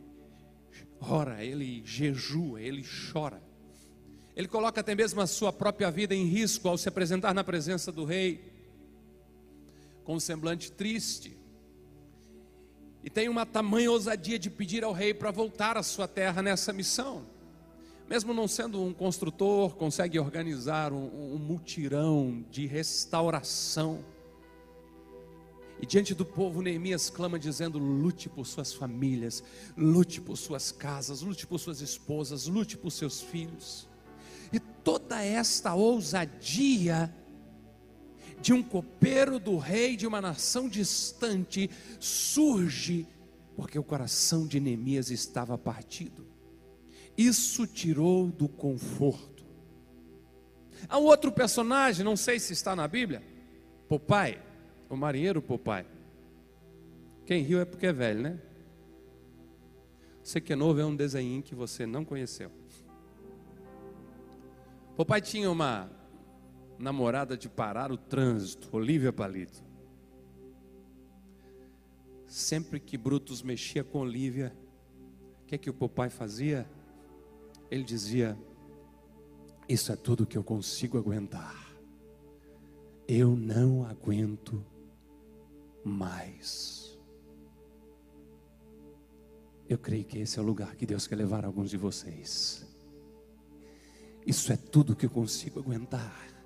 ora, 1.00 1.44
ele 1.44 1.80
jejua, 1.86 2.60
ele 2.60 2.84
chora. 3.12 3.40
Ele 4.34 4.48
coloca 4.48 4.80
até 4.80 4.92
mesmo 4.92 5.20
a 5.20 5.26
sua 5.28 5.52
própria 5.52 5.88
vida 5.88 6.16
em 6.16 6.26
risco 6.26 6.68
ao 6.68 6.76
se 6.76 6.88
apresentar 6.88 7.32
na 7.32 7.44
presença 7.44 7.92
do 7.92 8.04
rei, 8.04 8.52
com 10.02 10.16
um 10.16 10.20
semblante 10.20 10.72
triste. 10.72 11.38
E 13.02 13.10
tem 13.10 13.28
uma 13.28 13.46
tamanha 13.46 13.90
ousadia 13.90 14.38
de 14.38 14.50
pedir 14.50 14.84
ao 14.84 14.92
rei 14.92 15.14
para 15.14 15.30
voltar 15.30 15.76
à 15.76 15.82
sua 15.82 16.08
terra 16.08 16.42
nessa 16.42 16.72
missão. 16.72 17.24
Mesmo 18.08 18.32
não 18.32 18.48
sendo 18.48 18.82
um 18.82 18.92
construtor, 18.92 19.76
consegue 19.76 20.18
organizar 20.18 20.92
um, 20.92 21.34
um 21.34 21.38
mutirão 21.38 22.44
de 22.50 22.66
restauração. 22.66 24.02
E 25.80 25.86
diante 25.86 26.14
do 26.14 26.24
povo, 26.24 26.62
Neemias 26.62 27.10
clama 27.10 27.38
dizendo: 27.38 27.78
lute 27.78 28.28
por 28.28 28.46
suas 28.46 28.72
famílias, 28.72 29.44
lute 29.76 30.20
por 30.20 30.36
suas 30.36 30.72
casas, 30.72 31.20
lute 31.20 31.46
por 31.46 31.58
suas 31.58 31.80
esposas, 31.80 32.46
lute 32.46 32.76
por 32.76 32.90
seus 32.90 33.20
filhos. 33.20 33.86
E 34.52 34.58
toda 34.58 35.22
esta 35.22 35.74
ousadia 35.74 37.14
de 38.40 38.52
um 38.52 38.62
copeiro 38.62 39.38
do 39.38 39.56
rei 39.56 39.96
de 39.96 40.06
uma 40.06 40.20
nação 40.20 40.68
distante 40.68 41.70
surge 41.98 43.06
porque 43.58 43.76
o 43.76 43.82
coração 43.82 44.46
de 44.46 44.60
Neemias 44.60 45.10
estava 45.10 45.58
partido. 45.58 46.24
Isso 47.16 47.66
tirou 47.66 48.28
do 48.28 48.48
conforto. 48.48 49.44
Há 50.88 50.96
um 50.96 51.02
outro 51.02 51.32
personagem, 51.32 52.04
não 52.04 52.16
sei 52.16 52.38
se 52.38 52.52
está 52.52 52.76
na 52.76 52.86
Bíblia, 52.86 53.20
Popai, 53.88 54.40
o 54.88 54.96
marinheiro 54.96 55.42
Popai. 55.42 55.84
Quem 57.26 57.42
riu 57.42 57.58
é 57.58 57.64
porque 57.64 57.86
é 57.86 57.92
velho, 57.92 58.22
né? 58.22 58.38
Você 60.22 60.40
que 60.40 60.52
é 60.52 60.56
novo 60.56 60.80
é 60.80 60.86
um 60.86 60.94
desenho 60.94 61.42
que 61.42 61.56
você 61.56 61.84
não 61.84 62.04
conheceu. 62.04 62.52
Popai 64.96 65.20
tinha 65.20 65.50
uma 65.50 65.90
namorada 66.78 67.36
de 67.36 67.48
parar 67.48 67.90
o 67.90 67.96
trânsito, 67.96 68.68
Olivia 68.74 69.12
Palito. 69.12 69.62
Sempre 72.26 72.78
que 72.78 72.96
Brutus 72.96 73.42
mexia 73.42 73.82
com 73.82 74.00
Olivia, 74.00 74.54
o 75.42 75.46
que 75.46 75.54
é 75.54 75.58
que 75.58 75.70
o 75.70 75.74
papai 75.74 76.08
fazia? 76.08 76.68
Ele 77.70 77.82
dizia: 77.82 78.38
Isso 79.68 79.90
é 79.90 79.96
tudo 79.96 80.26
que 80.26 80.38
eu 80.38 80.44
consigo 80.44 80.96
aguentar. 80.98 81.66
Eu 83.08 83.34
não 83.34 83.84
aguento 83.84 84.64
mais. 85.82 86.98
Eu 89.66 89.78
creio 89.78 90.04
que 90.04 90.18
esse 90.18 90.38
é 90.38 90.42
o 90.42 90.44
lugar 90.44 90.76
que 90.76 90.86
Deus 90.86 91.06
quer 91.06 91.16
levar 91.16 91.44
alguns 91.44 91.70
de 91.70 91.76
vocês. 91.76 92.66
Isso 94.26 94.52
é 94.52 94.56
tudo 94.56 94.94
que 94.94 95.06
eu 95.06 95.10
consigo 95.10 95.58
aguentar 95.58 96.37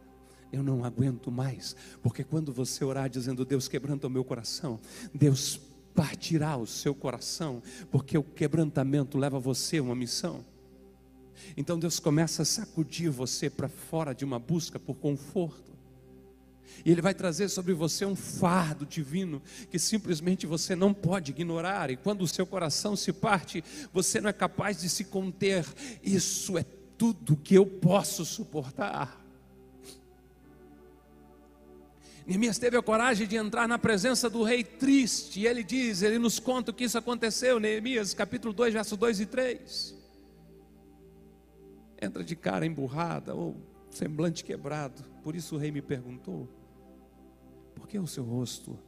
eu 0.52 0.62
não 0.62 0.84
aguento 0.84 1.30
mais, 1.30 1.74
porque 2.02 2.22
quando 2.22 2.52
você 2.52 2.84
orar 2.84 3.08
dizendo, 3.08 3.44
Deus 3.44 3.68
quebranta 3.68 4.06
o 4.06 4.10
meu 4.10 4.22
coração, 4.22 4.78
Deus 5.14 5.58
partirá 5.94 6.56
o 6.56 6.66
seu 6.66 6.94
coração, 6.94 7.62
porque 7.90 8.16
o 8.16 8.22
quebrantamento 8.22 9.18
leva 9.18 9.40
você 9.40 9.78
a 9.78 9.82
uma 9.82 9.94
missão. 9.94 10.44
Então 11.56 11.78
Deus 11.78 11.98
começa 11.98 12.42
a 12.42 12.44
sacudir 12.44 13.10
você 13.10 13.50
para 13.50 13.68
fora 13.68 14.14
de 14.14 14.24
uma 14.24 14.38
busca 14.38 14.78
por 14.78 14.96
conforto. 14.96 15.72
E 16.84 16.90
Ele 16.90 17.02
vai 17.02 17.14
trazer 17.14 17.48
sobre 17.48 17.74
você 17.74 18.04
um 18.04 18.16
fardo 18.16 18.86
divino 18.86 19.42
que 19.70 19.78
simplesmente 19.78 20.46
você 20.46 20.74
não 20.74 20.92
pode 20.92 21.30
ignorar. 21.30 21.90
E 21.90 21.96
quando 21.96 22.22
o 22.22 22.28
seu 22.28 22.46
coração 22.46 22.96
se 22.96 23.12
parte, 23.12 23.62
você 23.92 24.20
não 24.20 24.30
é 24.30 24.32
capaz 24.32 24.80
de 24.80 24.88
se 24.88 25.04
conter. 25.04 25.66
Isso 26.02 26.56
é 26.56 26.64
tudo 26.96 27.36
que 27.36 27.54
eu 27.54 27.66
posso 27.66 28.24
suportar. 28.24 29.21
Neemias 32.26 32.58
teve 32.58 32.76
a 32.76 32.82
coragem 32.82 33.26
de 33.26 33.36
entrar 33.36 33.66
na 33.66 33.78
presença 33.78 34.30
do 34.30 34.42
rei 34.42 34.62
triste, 34.62 35.40
e 35.40 35.46
ele 35.46 35.64
diz, 35.64 36.02
ele 36.02 36.18
nos 36.18 36.38
conta 36.38 36.70
o 36.70 36.74
que 36.74 36.84
isso 36.84 36.96
aconteceu, 36.96 37.58
Neemias 37.58 38.14
capítulo 38.14 38.54
2, 38.54 38.74
versos 38.74 38.96
2 38.96 39.20
e 39.20 39.26
3. 39.26 39.94
Entra 42.00 42.22
de 42.22 42.36
cara 42.36 42.64
emburrada, 42.64 43.34
ou 43.34 43.56
semblante 43.90 44.44
quebrado, 44.44 45.04
por 45.22 45.34
isso 45.34 45.56
o 45.56 45.58
rei 45.58 45.70
me 45.70 45.82
perguntou: 45.82 46.48
por 47.74 47.88
que 47.88 47.98
o 47.98 48.06
seu 48.06 48.24
rosto 48.24 48.78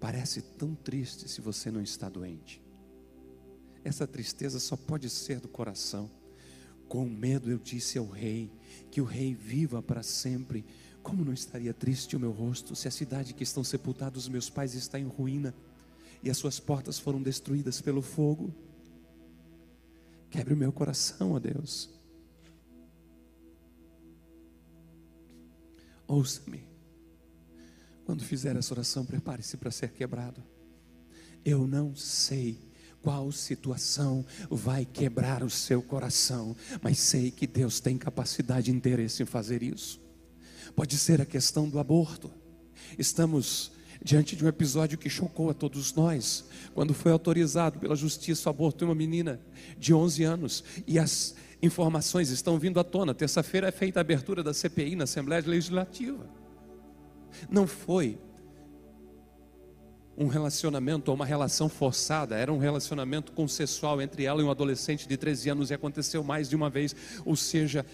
parece 0.00 0.42
tão 0.42 0.74
triste 0.74 1.28
se 1.28 1.40
você 1.40 1.70
não 1.70 1.82
está 1.82 2.08
doente? 2.08 2.62
Essa 3.84 4.06
tristeza 4.06 4.60
só 4.60 4.76
pode 4.76 5.10
ser 5.10 5.40
do 5.40 5.48
coração. 5.48 6.10
Com 6.88 7.04
medo 7.06 7.50
eu 7.50 7.58
disse 7.58 7.98
ao 7.98 8.06
rei 8.06 8.50
que 8.90 9.00
o 9.00 9.04
rei 9.04 9.34
viva 9.34 9.82
para 9.82 10.02
sempre 10.02 10.64
como 11.02 11.24
não 11.24 11.32
estaria 11.32 11.74
triste 11.74 12.16
o 12.16 12.20
meu 12.20 12.30
rosto 12.30 12.76
se 12.76 12.86
a 12.86 12.90
cidade 12.90 13.34
que 13.34 13.42
estão 13.42 13.64
sepultados 13.64 14.28
meus 14.28 14.48
pais 14.48 14.74
está 14.74 14.98
em 14.98 15.06
ruína 15.06 15.54
e 16.22 16.30
as 16.30 16.36
suas 16.36 16.60
portas 16.60 16.98
foram 16.98 17.20
destruídas 17.20 17.80
pelo 17.80 18.02
fogo? 18.02 18.54
Quebre 20.30 20.54
o 20.54 20.56
meu 20.56 20.72
coração, 20.72 21.32
ó 21.32 21.38
Deus. 21.38 21.90
Ouça-me. 26.06 26.62
Quando 28.04 28.22
fizer 28.22 28.56
essa 28.56 28.74
oração, 28.74 29.04
prepare-se 29.04 29.56
para 29.56 29.70
ser 29.70 29.92
quebrado. 29.92 30.42
Eu 31.44 31.66
não 31.66 31.94
sei 31.96 32.58
qual 33.00 33.32
situação 33.32 34.24
vai 34.50 34.84
quebrar 34.84 35.42
o 35.42 35.50
seu 35.50 35.82
coração, 35.82 36.54
mas 36.82 36.98
sei 36.98 37.30
que 37.30 37.46
Deus 37.46 37.80
tem 37.80 37.98
capacidade 37.98 38.70
e 38.70 38.74
interesse 38.74 39.22
em 39.22 39.26
fazer 39.26 39.62
isso. 39.62 40.01
Pode 40.74 40.96
ser 40.96 41.20
a 41.20 41.26
questão 41.26 41.68
do 41.68 41.78
aborto. 41.78 42.30
Estamos 42.98 43.72
diante 44.02 44.34
de 44.34 44.44
um 44.44 44.48
episódio 44.48 44.98
que 44.98 45.08
chocou 45.08 45.50
a 45.50 45.54
todos 45.54 45.94
nós, 45.94 46.44
quando 46.74 46.92
foi 46.92 47.12
autorizado 47.12 47.78
pela 47.78 47.94
justiça 47.94 48.48
o 48.48 48.50
aborto 48.50 48.78
de 48.78 48.84
uma 48.84 48.94
menina 48.94 49.40
de 49.78 49.94
11 49.94 50.24
anos 50.24 50.64
e 50.86 50.98
as 50.98 51.36
informações 51.62 52.30
estão 52.30 52.58
vindo 52.58 52.80
à 52.80 52.84
tona. 52.84 53.14
Terça-feira 53.14 53.68
é 53.68 53.72
feita 53.72 54.00
a 54.00 54.02
abertura 54.02 54.42
da 54.42 54.52
CPI 54.52 54.96
na 54.96 55.04
Assembleia 55.04 55.42
Legislativa. 55.46 56.28
Não 57.48 57.66
foi 57.66 58.18
um 60.16 60.26
relacionamento 60.26 61.10
ou 61.10 61.14
uma 61.14 61.24
relação 61.24 61.68
forçada, 61.68 62.36
era 62.36 62.52
um 62.52 62.58
relacionamento 62.58 63.32
consensual 63.32 64.02
entre 64.02 64.24
ela 64.24 64.42
e 64.42 64.44
um 64.44 64.50
adolescente 64.50 65.08
de 65.08 65.16
13 65.16 65.50
anos 65.50 65.70
e 65.70 65.74
aconteceu 65.74 66.22
mais 66.22 66.48
de 66.48 66.56
uma 66.56 66.68
vez. 66.68 66.94
Ou 67.24 67.36
seja, 67.36 67.86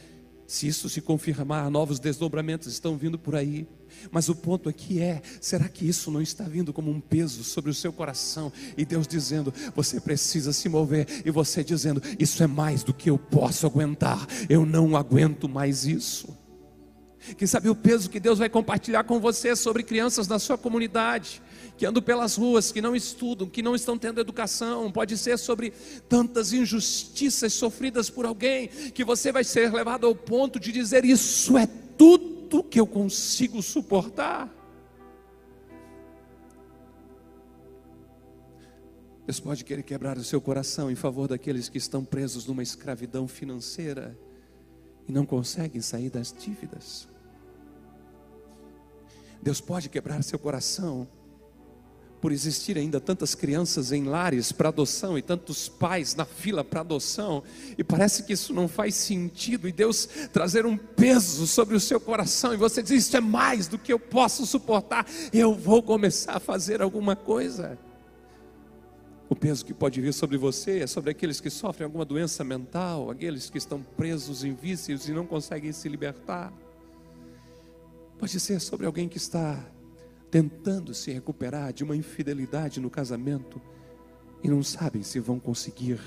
se 0.49 0.67
isso 0.67 0.89
se 0.89 1.03
confirmar, 1.03 1.71
novos 1.71 2.01
desdobramentos 2.01 2.69
estão 2.69 2.97
vindo 2.97 3.19
por 3.19 3.37
aí. 3.37 3.69
Mas 4.11 4.31
o 4.31 4.35
ponto 4.35 4.67
aqui 4.67 4.99
é: 4.99 5.21
será 5.43 5.69
que 5.69 5.87
isso 5.87 6.11
não 6.11 6.23
está 6.23 6.45
vindo 6.45 6.73
como 6.73 6.91
um 6.91 7.01
peso 7.03 7.45
sobre 7.45 7.71
o 7.71 7.75
seu 7.75 7.93
coração? 7.93 8.51
E 8.75 8.83
Deus 8.83 9.07
dizendo: 9.07 9.53
você 9.77 10.01
precisa 10.01 10.51
se 10.55 10.67
mover, 10.67 11.07
e 11.23 11.31
você 11.31 11.63
dizendo: 11.63 12.03
isso 12.19 12.43
é 12.43 12.47
mais 12.47 12.83
do 12.83 12.95
que 12.95 13.11
eu 13.11 13.19
posso 13.19 13.67
aguentar, 13.67 14.27
eu 14.49 14.65
não 14.65 14.97
aguento 14.97 15.47
mais 15.51 15.85
isso. 15.85 16.35
Quem 17.37 17.47
sabe 17.47 17.69
o 17.69 17.75
peso 17.75 18.09
que 18.09 18.19
Deus 18.19 18.39
vai 18.39 18.49
compartilhar 18.49 19.05
com 19.05 19.21
você 19.21 19.55
sobre 19.55 19.83
crianças 19.83 20.27
da 20.27 20.39
sua 20.39 20.57
comunidade, 20.57 21.43
que 21.79 21.87
andam 21.87 22.03
pelas 22.03 22.35
ruas, 22.37 22.73
que 22.73 22.83
não 22.83 22.97
estudam, 22.97 23.49
que 23.49 23.63
não 23.63 23.73
estão 23.73 23.97
tendo 23.97 24.21
educação, 24.21 24.91
pode 24.91 25.17
ser 25.17 25.39
sobre 25.39 25.73
tantas 26.09 26.53
injustiças 26.53 27.53
sofridas 27.53 28.11
por 28.11 28.27
alguém, 28.27 28.67
que 28.67 29.05
você 29.05 29.31
vai 29.31 29.45
ser 29.45 29.73
levado 29.73 30.05
ao 30.05 30.15
ponto 30.15 30.59
de 30.59 30.73
dizer: 30.73 31.05
Isso 31.05 31.57
é 31.57 31.69
tudo 31.97 32.65
que 32.65 32.81
eu 32.81 32.87
consigo 32.87 33.63
suportar. 33.63 34.53
Deus 39.25 39.39
pode 39.39 39.65
querer 39.65 39.85
quebrar 39.85 40.19
o 40.19 40.25
seu 40.25 40.41
coração 40.41 40.91
em 40.91 40.97
favor 40.97 41.29
daqueles 41.29 41.69
que 41.69 41.79
estão 41.79 42.05
presos 42.05 42.45
numa 42.47 42.63
escravidão 42.63 43.29
financeira 43.29 44.19
e 45.07 45.13
não 45.13 45.25
conseguem 45.25 45.81
sair 45.81 46.11
das 46.11 46.33
dívidas. 46.33 47.07
Deus 49.41 49.61
pode 49.61 49.89
quebrar 49.89 50.25
seu 50.25 50.39
coração 50.41 51.07
por 52.21 52.33
existir 52.33 52.77
ainda 52.77 53.01
tantas 53.01 53.35
crianças 53.35 53.93
em 53.93 54.05
lares 54.05 54.53
para 54.53 54.69
adoção 54.69 55.17
e 55.17 55.23
tantos 55.23 55.69
pais 55.69 56.15
na 56.15 56.25
fila 56.25 56.65
para 56.65 56.81
adoção, 56.81 57.43
e 57.77 57.85
parece 57.85 58.25
que 58.25 58.33
isso 58.33 58.53
não 58.53 58.69
faz 58.69 58.95
sentido, 58.95 59.69
e 59.69 59.73
Deus 59.73 60.09
trazer 60.33 60.67
um 60.67 60.77
peso 60.77 61.47
sobre 61.47 61.77
o 61.77 61.81
seu 61.81 62.01
coração, 62.01 62.53
e 62.53 62.57
você 62.57 62.83
diz: 62.83 63.07
Isso 63.07 63.17
é 63.17 63.21
mais 63.21 63.69
do 63.69 63.79
que 63.79 63.93
eu 63.93 63.99
posso 63.99 64.45
suportar, 64.47 65.07
eu 65.33 65.55
vou 65.55 65.83
começar 65.83 66.37
a 66.37 66.41
fazer 66.41 66.83
alguma 66.83 67.15
coisa. 67.15 67.79
O 69.31 69.37
peso 69.37 69.65
que 69.65 69.75
pode 69.75 70.01
vir 70.01 70.15
sobre 70.15 70.39
você 70.39 70.81
é 70.81 70.87
sobre 70.87 71.11
aqueles 71.11 71.39
que 71.39 71.51
sofrem 71.51 71.85
alguma 71.85 72.05
doença 72.05 72.43
mental, 72.43 73.11
aqueles 73.11 73.51
que 73.51 73.59
estão 73.59 73.83
presos 73.83 74.43
em 74.43 74.55
vícios 74.55 75.07
e 75.07 75.13
não 75.13 75.27
conseguem 75.27 75.71
se 75.71 75.87
libertar. 75.87 76.51
Pode 78.19 78.41
ser 78.41 78.59
sobre 78.59 78.87
alguém 78.87 79.07
que 79.07 79.19
está 79.19 79.63
tentando 80.31 80.95
se 80.95 81.11
recuperar 81.11 81.73
de 81.73 81.85
uma 81.85 81.97
infidelidade 81.97 82.81
no 82.81 82.91
casamento 82.91 83.61
e 84.43 84.49
não 84.49 84.63
sabem 84.63 85.03
se 85.03 85.19
vão 85.19 85.39
conseguir 85.41 86.01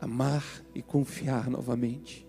amar 0.00 0.44
e 0.74 0.82
confiar 0.82 1.48
novamente. 1.48 2.26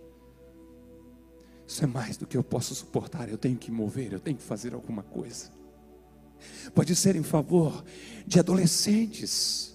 Isso 1.65 1.83
é 1.83 1.87
mais 1.87 2.17
do 2.17 2.27
que 2.27 2.37
eu 2.37 2.43
posso 2.43 2.75
suportar, 2.75 3.29
eu 3.29 3.37
tenho 3.37 3.57
que 3.57 3.71
mover, 3.71 4.13
eu 4.13 4.19
tenho 4.19 4.37
que 4.37 4.43
fazer 4.43 4.73
alguma 4.73 5.01
coisa. 5.01 5.51
Pode 6.75 6.95
ser 6.95 7.15
em 7.15 7.23
favor 7.23 7.83
de 8.27 8.39
adolescentes 8.39 9.73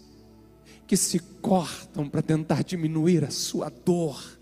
que 0.86 0.96
se 0.96 1.18
cortam 1.18 2.08
para 2.08 2.22
tentar 2.22 2.62
diminuir 2.62 3.24
a 3.24 3.30
sua 3.30 3.68
dor 3.68 4.37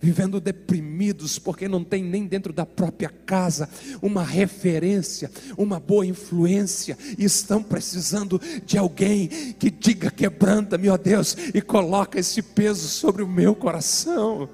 vivendo 0.00 0.40
deprimidos, 0.40 1.38
porque 1.38 1.68
não 1.68 1.82
tem 1.82 2.02
nem 2.02 2.26
dentro 2.26 2.52
da 2.52 2.64
própria 2.64 3.08
casa 3.08 3.68
uma 4.00 4.22
referência, 4.22 5.30
uma 5.56 5.80
boa 5.80 6.06
influência, 6.06 6.96
e 7.16 7.24
estão 7.24 7.62
precisando 7.62 8.40
de 8.64 8.78
alguém 8.78 9.28
que 9.58 9.70
diga: 9.70 10.10
quebranta-me, 10.10 10.88
ó 10.88 10.96
Deus, 10.96 11.36
e 11.54 11.60
coloca 11.60 12.18
esse 12.18 12.42
peso 12.42 12.88
sobre 12.88 13.22
o 13.22 13.28
meu 13.28 13.54
coração. 13.54 14.48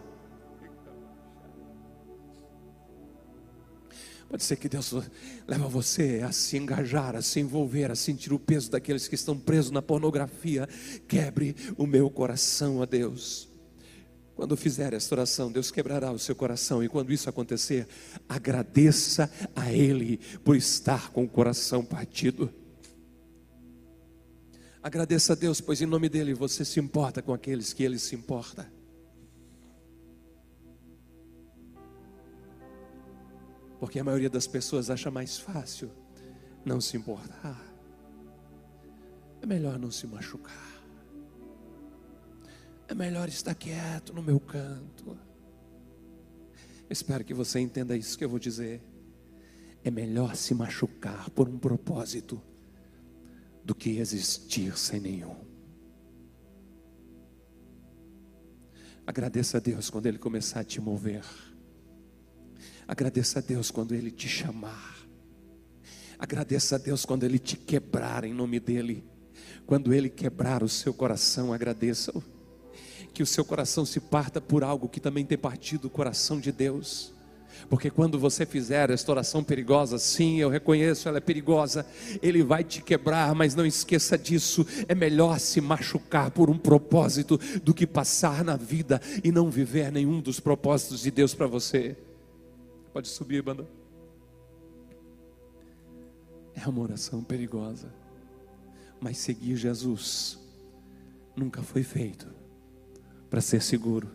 Pode 4.28 4.42
ser 4.42 4.56
que 4.56 4.68
Deus 4.68 4.92
leva 5.46 5.68
você 5.68 6.20
a 6.26 6.32
se 6.32 6.56
engajar, 6.56 7.14
a 7.14 7.22
se 7.22 7.38
envolver, 7.38 7.92
a 7.92 7.94
sentir 7.94 8.32
o 8.32 8.38
peso 8.38 8.68
daqueles 8.68 9.06
que 9.06 9.14
estão 9.14 9.38
presos 9.38 9.70
na 9.70 9.80
pornografia. 9.80 10.68
Quebre 11.06 11.54
o 11.76 11.86
meu 11.86 12.10
coração 12.10 12.82
a 12.82 12.84
Deus. 12.84 13.53
Quando 14.34 14.56
fizer 14.56 14.92
esta 14.92 15.14
oração, 15.14 15.50
Deus 15.50 15.70
quebrará 15.70 16.10
o 16.10 16.18
seu 16.18 16.34
coração, 16.34 16.82
e 16.82 16.88
quando 16.88 17.12
isso 17.12 17.30
acontecer, 17.30 17.86
agradeça 18.28 19.30
a 19.54 19.72
Ele 19.72 20.18
por 20.42 20.56
estar 20.56 21.10
com 21.10 21.24
o 21.24 21.28
coração 21.28 21.84
partido. 21.84 22.52
Agradeça 24.82 25.32
a 25.32 25.36
Deus, 25.36 25.60
pois 25.60 25.80
em 25.80 25.86
nome 25.86 26.08
dEle 26.08 26.34
você 26.34 26.64
se 26.64 26.80
importa 26.80 27.22
com 27.22 27.32
aqueles 27.32 27.72
que 27.72 27.84
Ele 27.84 27.98
se 27.98 28.14
importa. 28.14 28.70
Porque 33.78 33.98
a 33.98 34.04
maioria 34.04 34.30
das 34.30 34.46
pessoas 34.46 34.90
acha 34.90 35.10
mais 35.10 35.38
fácil 35.38 35.90
não 36.64 36.80
se 36.80 36.96
importar. 36.96 37.62
É 39.40 39.46
melhor 39.46 39.78
não 39.78 39.90
se 39.90 40.06
machucar. 40.06 40.73
É 42.86 42.94
melhor 42.94 43.28
estar 43.28 43.54
quieto 43.54 44.12
no 44.12 44.22
meu 44.22 44.38
canto. 44.38 45.16
Espero 46.88 47.24
que 47.24 47.32
você 47.32 47.58
entenda 47.60 47.96
isso 47.96 48.16
que 48.16 48.24
eu 48.24 48.28
vou 48.28 48.38
dizer. 48.38 48.82
É 49.82 49.90
melhor 49.90 50.36
se 50.36 50.54
machucar 50.54 51.30
por 51.30 51.48
um 51.48 51.58
propósito 51.58 52.40
do 53.64 53.74
que 53.74 53.98
existir 53.98 54.76
sem 54.76 55.00
nenhum. 55.00 55.36
Agradeça 59.06 59.58
a 59.58 59.60
Deus 59.60 59.90
quando 59.90 60.06
Ele 60.06 60.18
começar 60.18 60.60
a 60.60 60.64
te 60.64 60.80
mover. 60.80 61.24
Agradeça 62.86 63.38
a 63.38 63.42
Deus 63.42 63.70
quando 63.70 63.94
Ele 63.94 64.10
te 64.10 64.28
chamar. 64.28 64.94
Agradeça 66.18 66.76
a 66.76 66.78
Deus 66.78 67.04
quando 67.04 67.24
Ele 67.24 67.38
te 67.38 67.56
quebrar 67.56 68.24
em 68.24 68.32
nome 68.32 68.60
dEle. 68.60 69.04
Quando 69.66 69.92
Ele 69.92 70.08
quebrar 70.10 70.62
o 70.62 70.68
seu 70.68 70.92
coração, 70.92 71.52
agradeça-o 71.52 72.22
que 73.14 73.22
o 73.22 73.26
seu 73.26 73.44
coração 73.44 73.86
se 73.86 74.00
parta 74.00 74.40
por 74.40 74.64
algo 74.64 74.88
que 74.88 74.98
também 74.98 75.24
tem 75.24 75.38
partido 75.38 75.86
o 75.86 75.90
coração 75.90 76.40
de 76.40 76.50
Deus. 76.50 77.14
Porque 77.70 77.88
quando 77.88 78.18
você 78.18 78.44
fizer 78.44 78.90
esta 78.90 79.12
oração 79.12 79.42
perigosa, 79.42 79.96
sim, 79.96 80.38
eu 80.38 80.50
reconheço, 80.50 81.08
ela 81.08 81.18
é 81.18 81.20
perigosa, 81.20 81.86
ele 82.20 82.42
vai 82.42 82.64
te 82.64 82.82
quebrar, 82.82 83.32
mas 83.32 83.54
não 83.54 83.64
esqueça 83.64 84.18
disso. 84.18 84.66
É 84.88 84.94
melhor 84.94 85.38
se 85.38 85.60
machucar 85.60 86.32
por 86.32 86.50
um 86.50 86.58
propósito 86.58 87.38
do 87.62 87.72
que 87.72 87.86
passar 87.86 88.44
na 88.44 88.56
vida 88.56 89.00
e 89.22 89.30
não 89.30 89.48
viver 89.48 89.92
nenhum 89.92 90.20
dos 90.20 90.40
propósitos 90.40 91.00
de 91.00 91.12
Deus 91.12 91.32
para 91.32 91.46
você. 91.46 91.96
Pode 92.92 93.06
subir, 93.06 93.40
banda. 93.40 93.66
É 96.54 96.68
uma 96.68 96.82
oração 96.82 97.22
perigosa, 97.22 97.92
mas 99.00 99.18
seguir 99.18 99.56
Jesus 99.56 100.38
nunca 101.36 101.62
foi 101.62 101.82
feito 101.82 102.43
para 103.34 103.40
ser 103.40 103.60
seguro. 103.60 104.08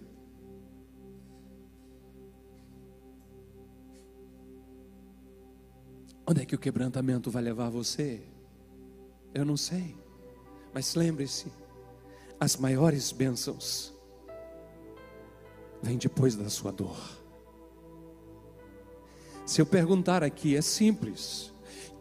Onde 6.25 6.41
é 6.41 6.45
que 6.45 6.55
o 6.55 6.57
quebrantamento 6.57 7.29
vai 7.29 7.43
levar 7.43 7.69
você? 7.69 8.21
Eu 9.33 9.43
não 9.43 9.57
sei. 9.57 9.93
Mas 10.73 10.95
lembre-se, 10.95 11.51
as 12.39 12.55
maiores 12.55 13.11
bênçãos 13.11 13.93
vêm 15.83 15.97
depois 15.97 16.37
da 16.37 16.49
sua 16.49 16.71
dor. 16.71 16.97
Se 19.45 19.59
eu 19.59 19.65
perguntar 19.65 20.23
aqui, 20.23 20.55
é 20.55 20.61
simples. 20.61 21.51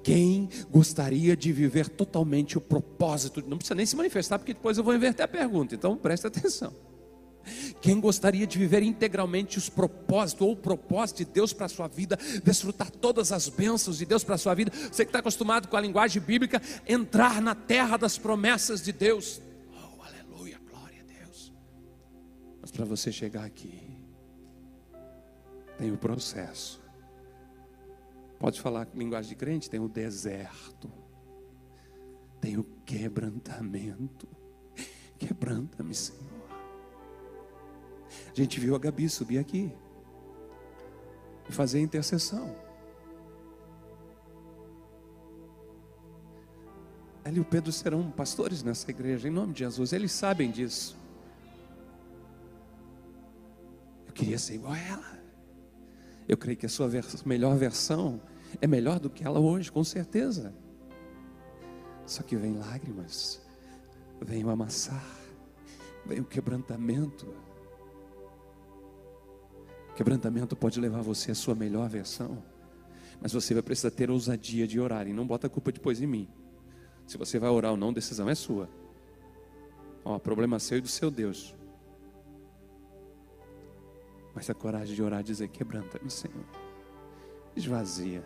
Quem 0.05 0.49
gostaria 0.71 1.37
de 1.37 1.53
viver 1.53 1.89
totalmente 1.89 2.57
o 2.57 2.61
propósito? 2.61 3.43
Não 3.45 3.59
precisa 3.59 3.75
nem 3.75 3.87
se 3.87 3.97
manifestar, 3.97 4.39
porque 4.39 4.55
depois 4.55 4.79
eu 4.79 4.85
vou 4.85 4.95
inverter 4.95 5.25
a 5.25 5.29
pergunta, 5.29 5.75
então 5.75 5.97
preste 5.97 6.29
atenção. 6.29 6.73
Quem 7.81 8.01
gostaria 8.01 8.47
de 8.47 8.59
viver 8.59 8.83
integralmente 8.83 9.59
os 9.59 9.69
propósitos 9.69 10.47
ou 10.47 10.53
o 10.53 10.57
propósito 10.57 11.19
de 11.19 11.25
Deus 11.27 11.53
para 11.53 11.67
a 11.67 11.69
sua 11.69 11.87
vida, 11.87 12.19
desfrutar 12.43 12.91
todas 12.91 13.31
as 13.31 13.49
bênçãos 13.49 13.99
de 13.99 14.07
Deus 14.07 14.25
para 14.25 14.35
a 14.35 14.39
sua 14.39 14.55
vida, 14.55 14.71
você 14.71 15.05
que 15.05 15.11
está 15.11 15.21
acostumado 15.21 15.69
com 15.69 15.77
a 15.77 15.81
linguagem 15.81 16.21
bíblica, 16.21 16.61
entrar 16.87 17.41
na 17.41 17.55
terra 17.55 17.97
das 17.97 18.19
promessas 18.19 18.83
de 18.83 18.93
Deus. 18.93 19.41
Oh, 19.73 20.03
aleluia, 20.03 20.61
glória 20.69 21.01
a 21.01 21.25
Deus. 21.25 21.53
Mas 22.61 22.71
para 22.71 22.85
você 22.85 23.13
chegar 23.13 23.45
aqui, 23.45 23.89
tem 25.77 25.93
o 25.93 25.97
processo. 25.97 26.81
Pode 28.39 28.61
falar 28.61 28.89
linguagem 28.95 29.31
de 29.31 29.37
crente? 29.37 29.71
Tem 29.71 29.81
o 29.81 29.89
deserto, 29.89 30.91
tem 32.41 32.57
o 32.57 32.65
quebrantamento. 32.85 34.29
Quebranta-me, 35.19 35.95
Senhor. 35.95 36.28
A 38.31 38.35
gente 38.35 38.59
viu 38.61 38.75
a 38.75 38.79
Gabi 38.79 39.09
subir 39.09 39.39
aqui 39.39 39.73
e 41.49 41.53
fazer 41.53 41.81
intercessão. 41.81 42.55
Ela 47.25 47.37
e 47.37 47.41
o 47.41 47.45
Pedro 47.45 47.71
serão 47.71 48.11
pastores 48.11 48.63
nessa 48.63 48.91
igreja, 48.91 49.29
em 49.29 49.31
nome 49.31 49.53
de 49.53 49.59
Jesus, 49.61 49.93
eles 49.93 50.13
sabem 50.13 50.51
disso. 50.51 50.97
Eu 54.07 54.13
queria 54.13 54.39
ser 54.39 54.55
igual 54.55 54.73
a 54.73 54.79
ela. 54.79 55.19
Eu 56.27 56.37
creio 56.37 56.57
que 56.57 56.67
a 56.67 56.69
sua 56.69 56.89
vers 56.89 57.23
melhor 57.25 57.57
versão 57.57 58.21
é 58.61 58.67
melhor 58.67 58.99
do 58.99 59.11
que 59.11 59.25
ela 59.25 59.39
hoje, 59.39 59.71
com 59.71 59.85
certeza. 59.85 60.55
Só 62.07 62.23
que 62.23 62.37
vem 62.37 62.57
lágrimas, 62.57 63.41
vem 64.21 64.43
o 64.45 64.49
amassar, 64.49 65.05
vem 66.07 66.21
o 66.21 66.25
quebrantamento. 66.25 67.27
Quebrantamento 69.99 70.55
pode 70.55 70.81
levar 70.81 71.03
você 71.03 71.33
à 71.33 71.35
sua 71.35 71.57
melhor 71.57 71.89
versão, 71.89 72.41
mas 73.21 73.33
você 73.33 73.53
vai 73.53 73.65
precisar 73.65 73.91
ter 73.91 74.09
ousadia 74.09 74.65
de 74.65 74.79
orar 74.79 75.09
e 75.09 75.13
não 75.13 75.27
bota 75.27 75.49
a 75.49 75.51
culpa 75.51 75.73
depois 75.73 76.01
em 76.01 76.07
mim. 76.07 76.29
Se 77.05 77.19
você 77.19 77.37
vai 77.37 77.51
orar 77.51 77.73
ou 77.73 77.77
não, 77.77 77.93
decisão 77.93 78.31
é 78.31 78.35
sua. 78.37 78.71
Ó, 80.05 80.17
problema 80.21 80.61
seu 80.61 80.79
e 80.79 80.81
do 80.81 80.87
seu 80.87 81.11
Deus. 81.11 81.53
Mas 84.37 84.49
a 84.49 84.55
coragem 84.55 84.95
de 84.95 85.03
orar 85.03 85.19
e 85.19 85.25
dizer: 85.25 85.49
Quebranta-me, 85.49 86.09
Senhor. 86.09 86.45
Esvazia 87.57 88.25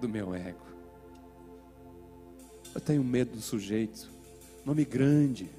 do 0.00 0.08
meu 0.08 0.34
ego. 0.34 0.64
Eu 2.74 2.80
tenho 2.80 3.04
medo 3.04 3.32
do 3.32 3.42
sujeito. 3.42 4.08
Nome 4.64 4.86
grande. 4.86 5.50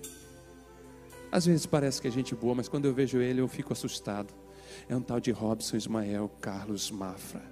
Às 1.31 1.45
vezes 1.45 1.67
parece 1.67 2.01
que 2.01 2.07
é 2.07 2.11
gente 2.11 2.33
boa, 2.33 2.55
mas 2.55 2.67
quando 2.67 2.85
eu 2.85 2.93
vejo 2.95 3.19
ele 3.19 3.39
eu 3.39 3.47
fico 3.47 3.71
assustado. 3.71 4.33
É 4.87 4.95
um 4.95 5.01
tal 5.01 5.19
de 5.19 5.31
Robson 5.31 5.77
Ismael 5.77 6.29
Carlos 6.41 6.91
Mafra. 6.91 7.43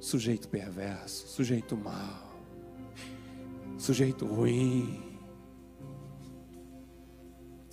Sujeito 0.00 0.48
perverso, 0.48 1.28
sujeito 1.28 1.76
mau, 1.76 2.32
sujeito 3.78 4.26
ruim. 4.26 5.00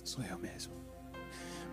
Sou 0.04 0.22
eu 0.24 0.38
mesmo. 0.38 0.72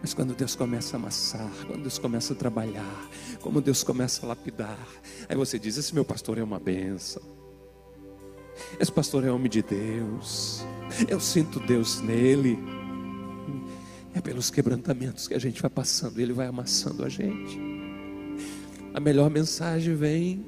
Mas 0.02 0.14
quando 0.14 0.36
Deus 0.36 0.56
começa 0.56 0.96
a 0.96 1.00
amassar, 1.00 1.52
quando 1.66 1.82
Deus 1.82 1.98
começa 1.98 2.34
a 2.34 2.36
trabalhar, 2.36 3.10
como 3.42 3.62
Deus 3.62 3.84
começa 3.84 4.26
a 4.26 4.30
lapidar, 4.30 4.88
aí 5.28 5.36
você 5.36 5.58
diz: 5.58 5.78
Esse 5.78 5.94
meu 5.94 6.06
pastor 6.06 6.38
é 6.38 6.44
uma 6.44 6.60
benção. 6.60 7.24
Esse 8.80 8.92
pastor 8.92 9.24
é 9.26 9.32
homem 9.32 9.50
de 9.50 9.62
Deus. 9.62 10.64
Eu 11.08 11.20
sinto 11.20 11.60
Deus 11.60 12.02
nele. 12.02 12.77
Pelos 14.28 14.52
quebrantamentos 14.52 15.26
que 15.26 15.34
a 15.34 15.40
gente 15.40 15.62
vai 15.62 15.72
passando, 15.72 16.20
ele 16.20 16.34
vai 16.34 16.48
amassando 16.48 17.06
a 17.06 17.08
gente. 17.08 17.58
A 18.94 19.00
melhor 19.00 19.30
mensagem 19.30 19.96
vem 19.96 20.46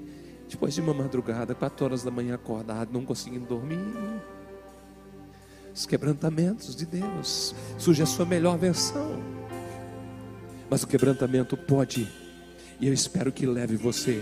depois 0.50 0.74
de 0.74 0.82
uma 0.82 0.94
madrugada, 0.94 1.56
quatro 1.56 1.86
horas 1.86 2.04
da 2.04 2.12
manhã 2.12 2.36
acordado, 2.36 2.92
não 2.92 3.06
conseguindo 3.06 3.46
dormir. 3.46 3.80
Os 5.74 5.86
quebrantamentos 5.86 6.76
de 6.76 6.86
Deus, 6.86 7.56
surge 7.78 8.04
a 8.04 8.06
sua 8.06 8.26
melhor 8.26 8.58
versão. 8.58 9.24
Mas 10.70 10.84
o 10.84 10.88
quebrantamento 10.88 11.56
pode, 11.56 12.06
e 12.82 12.88
eu 12.88 12.94
espero 12.94 13.32
que 13.32 13.46
leve 13.46 13.78
você 13.78 14.22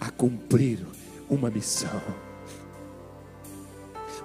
a 0.00 0.10
cumprir 0.10 0.84
uma 1.30 1.48
missão 1.48 2.02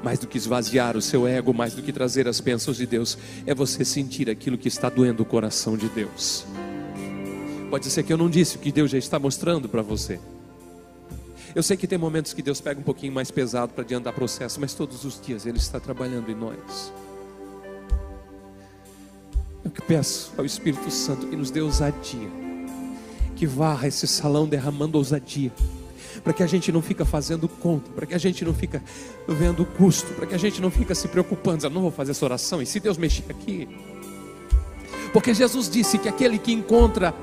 mais 0.03 0.19
do 0.19 0.27
que 0.27 0.37
esvaziar 0.37 0.95
o 0.95 1.01
seu 1.01 1.27
ego, 1.27 1.53
mais 1.53 1.73
do 1.73 1.81
que 1.81 1.91
trazer 1.91 2.27
as 2.27 2.39
bênçãos 2.39 2.77
de 2.77 2.85
Deus, 2.85 3.17
é 3.45 3.53
você 3.53 3.83
sentir 3.83 4.29
aquilo 4.29 4.57
que 4.57 4.67
está 4.67 4.89
doendo 4.89 5.23
o 5.23 5.25
coração 5.25 5.75
de 5.75 5.89
Deus. 5.89 6.45
Pode 7.69 7.85
ser 7.89 8.03
que 8.03 8.11
eu 8.11 8.17
não 8.17 8.29
disse 8.29 8.55
o 8.55 8.59
que 8.59 8.71
Deus 8.71 8.89
já 8.89 8.97
está 8.97 9.19
mostrando 9.19 9.67
para 9.67 9.81
você. 9.81 10.19
Eu 11.53 11.63
sei 11.63 11.75
que 11.75 11.87
tem 11.87 11.97
momentos 11.97 12.33
que 12.33 12.41
Deus 12.41 12.61
pega 12.61 12.79
um 12.79 12.83
pouquinho 12.83 13.11
mais 13.11 13.31
pesado 13.31 13.73
para 13.73 13.83
adiantar 13.83 14.13
processo, 14.13 14.59
mas 14.59 14.73
todos 14.73 15.03
os 15.03 15.19
dias 15.19 15.45
Ele 15.45 15.57
está 15.57 15.79
trabalhando 15.79 16.31
em 16.31 16.35
nós. 16.35 16.93
Eu 19.63 19.71
que 19.71 19.81
peço 19.81 20.31
ao 20.37 20.45
Espírito 20.45 20.89
Santo 20.89 21.27
que 21.27 21.35
nos 21.35 21.51
dê 21.51 21.61
ousadia, 21.61 22.29
que 23.35 23.45
varra 23.45 23.87
esse 23.87 24.07
salão 24.07 24.47
derramando 24.47 24.97
ousadia 24.97 25.51
para 26.23 26.33
que 26.33 26.43
a 26.43 26.47
gente 26.47 26.71
não 26.71 26.81
fica 26.81 27.05
fazendo 27.05 27.47
conta, 27.47 27.89
para 27.91 28.05
que 28.05 28.13
a 28.13 28.17
gente 28.17 28.43
não 28.43 28.53
fica 28.53 28.81
vendo 29.27 29.63
o 29.63 29.65
custo, 29.65 30.13
para 30.13 30.25
que 30.25 30.35
a 30.35 30.37
gente 30.37 30.61
não 30.61 30.71
fica 30.71 30.93
se 30.93 31.07
preocupando, 31.07 31.57
dizendo, 31.57 31.73
não 31.73 31.81
vou 31.81 31.91
fazer 31.91 32.11
essa 32.11 32.25
oração, 32.25 32.61
e 32.61 32.65
se 32.65 32.79
Deus 32.79 32.97
mexer 32.97 33.25
aqui? 33.29 33.67
Porque 35.11 35.33
Jesus 35.33 35.69
disse 35.69 35.97
que 35.97 36.07
aquele 36.07 36.37
que 36.37 36.51
encontra 36.51 37.13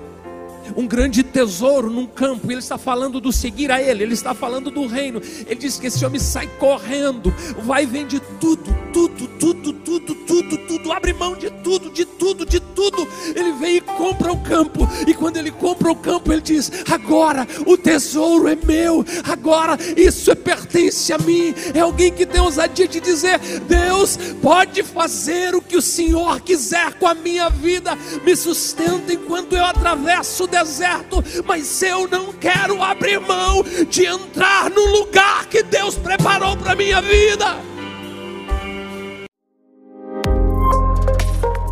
um 0.74 0.86
grande 0.86 1.22
tesouro 1.22 1.90
num 1.90 2.06
campo, 2.06 2.50
ele 2.50 2.58
está 2.58 2.78
falando 2.78 3.20
do 3.20 3.32
seguir 3.32 3.70
a 3.70 3.80
ele, 3.80 4.02
ele 4.02 4.14
está 4.14 4.34
falando 4.34 4.70
do 4.70 4.86
reino. 4.86 5.20
Ele 5.46 5.54
diz 5.54 5.78
que 5.78 5.86
esse 5.86 6.04
homem 6.04 6.18
sai 6.18 6.48
correndo, 6.58 7.32
vai 7.62 7.84
e 7.84 7.86
vende 7.86 8.20
tudo, 8.40 8.74
tudo, 8.92 9.28
tudo, 9.38 9.72
tudo, 9.72 10.14
tudo, 10.26 10.58
tudo, 10.58 10.92
abre 10.92 11.12
mão 11.12 11.34
de 11.34 11.50
tudo, 11.50 11.90
de 11.90 12.04
tudo, 12.04 12.44
de 12.44 12.60
tudo. 12.60 13.08
Ele 13.34 13.52
vem 13.52 13.76
e 13.76 13.80
compra 13.80 14.32
o 14.32 14.40
campo, 14.42 14.88
e 15.06 15.14
quando 15.14 15.36
ele 15.36 15.50
compra 15.50 15.90
o 15.90 15.96
campo, 15.96 16.32
ele 16.32 16.42
diz: 16.42 16.70
Agora 16.90 17.46
o 17.64 17.76
tesouro 17.76 18.48
é 18.48 18.56
meu, 18.56 19.04
agora 19.24 19.78
isso 19.96 20.30
é 20.30 20.34
pertence 20.34 21.12
a 21.12 21.18
mim. 21.18 21.54
É 21.74 21.80
alguém 21.80 22.12
que 22.12 22.26
tem 22.26 22.40
ousadia 22.40 22.88
de 22.88 23.00
dizer: 23.00 23.38
Deus 23.68 24.18
pode 24.42 24.82
fazer 24.82 25.54
o 25.54 25.62
que 25.62 25.76
o 25.76 25.82
Senhor 25.82 26.40
quiser 26.40 26.94
com 26.94 27.06
a 27.06 27.14
minha 27.14 27.48
vida, 27.48 27.96
me 28.24 28.34
sustenta 28.34 29.12
enquanto 29.12 29.54
eu 29.54 29.64
atravesso 29.64 30.44
o 30.44 30.48
deserto, 30.48 31.22
mas 31.44 31.82
eu 31.82 32.08
não 32.08 32.32
quero 32.32 32.82
abrir 32.82 33.20
mão 33.20 33.62
de 33.88 34.04
entrar 34.04 34.70
no 34.70 34.84
lugar 34.86 35.46
que 35.46 35.62
Deus 35.62 35.94
preparou 35.96 36.56
para 36.56 36.74
minha 36.74 37.00
vida. 37.00 37.75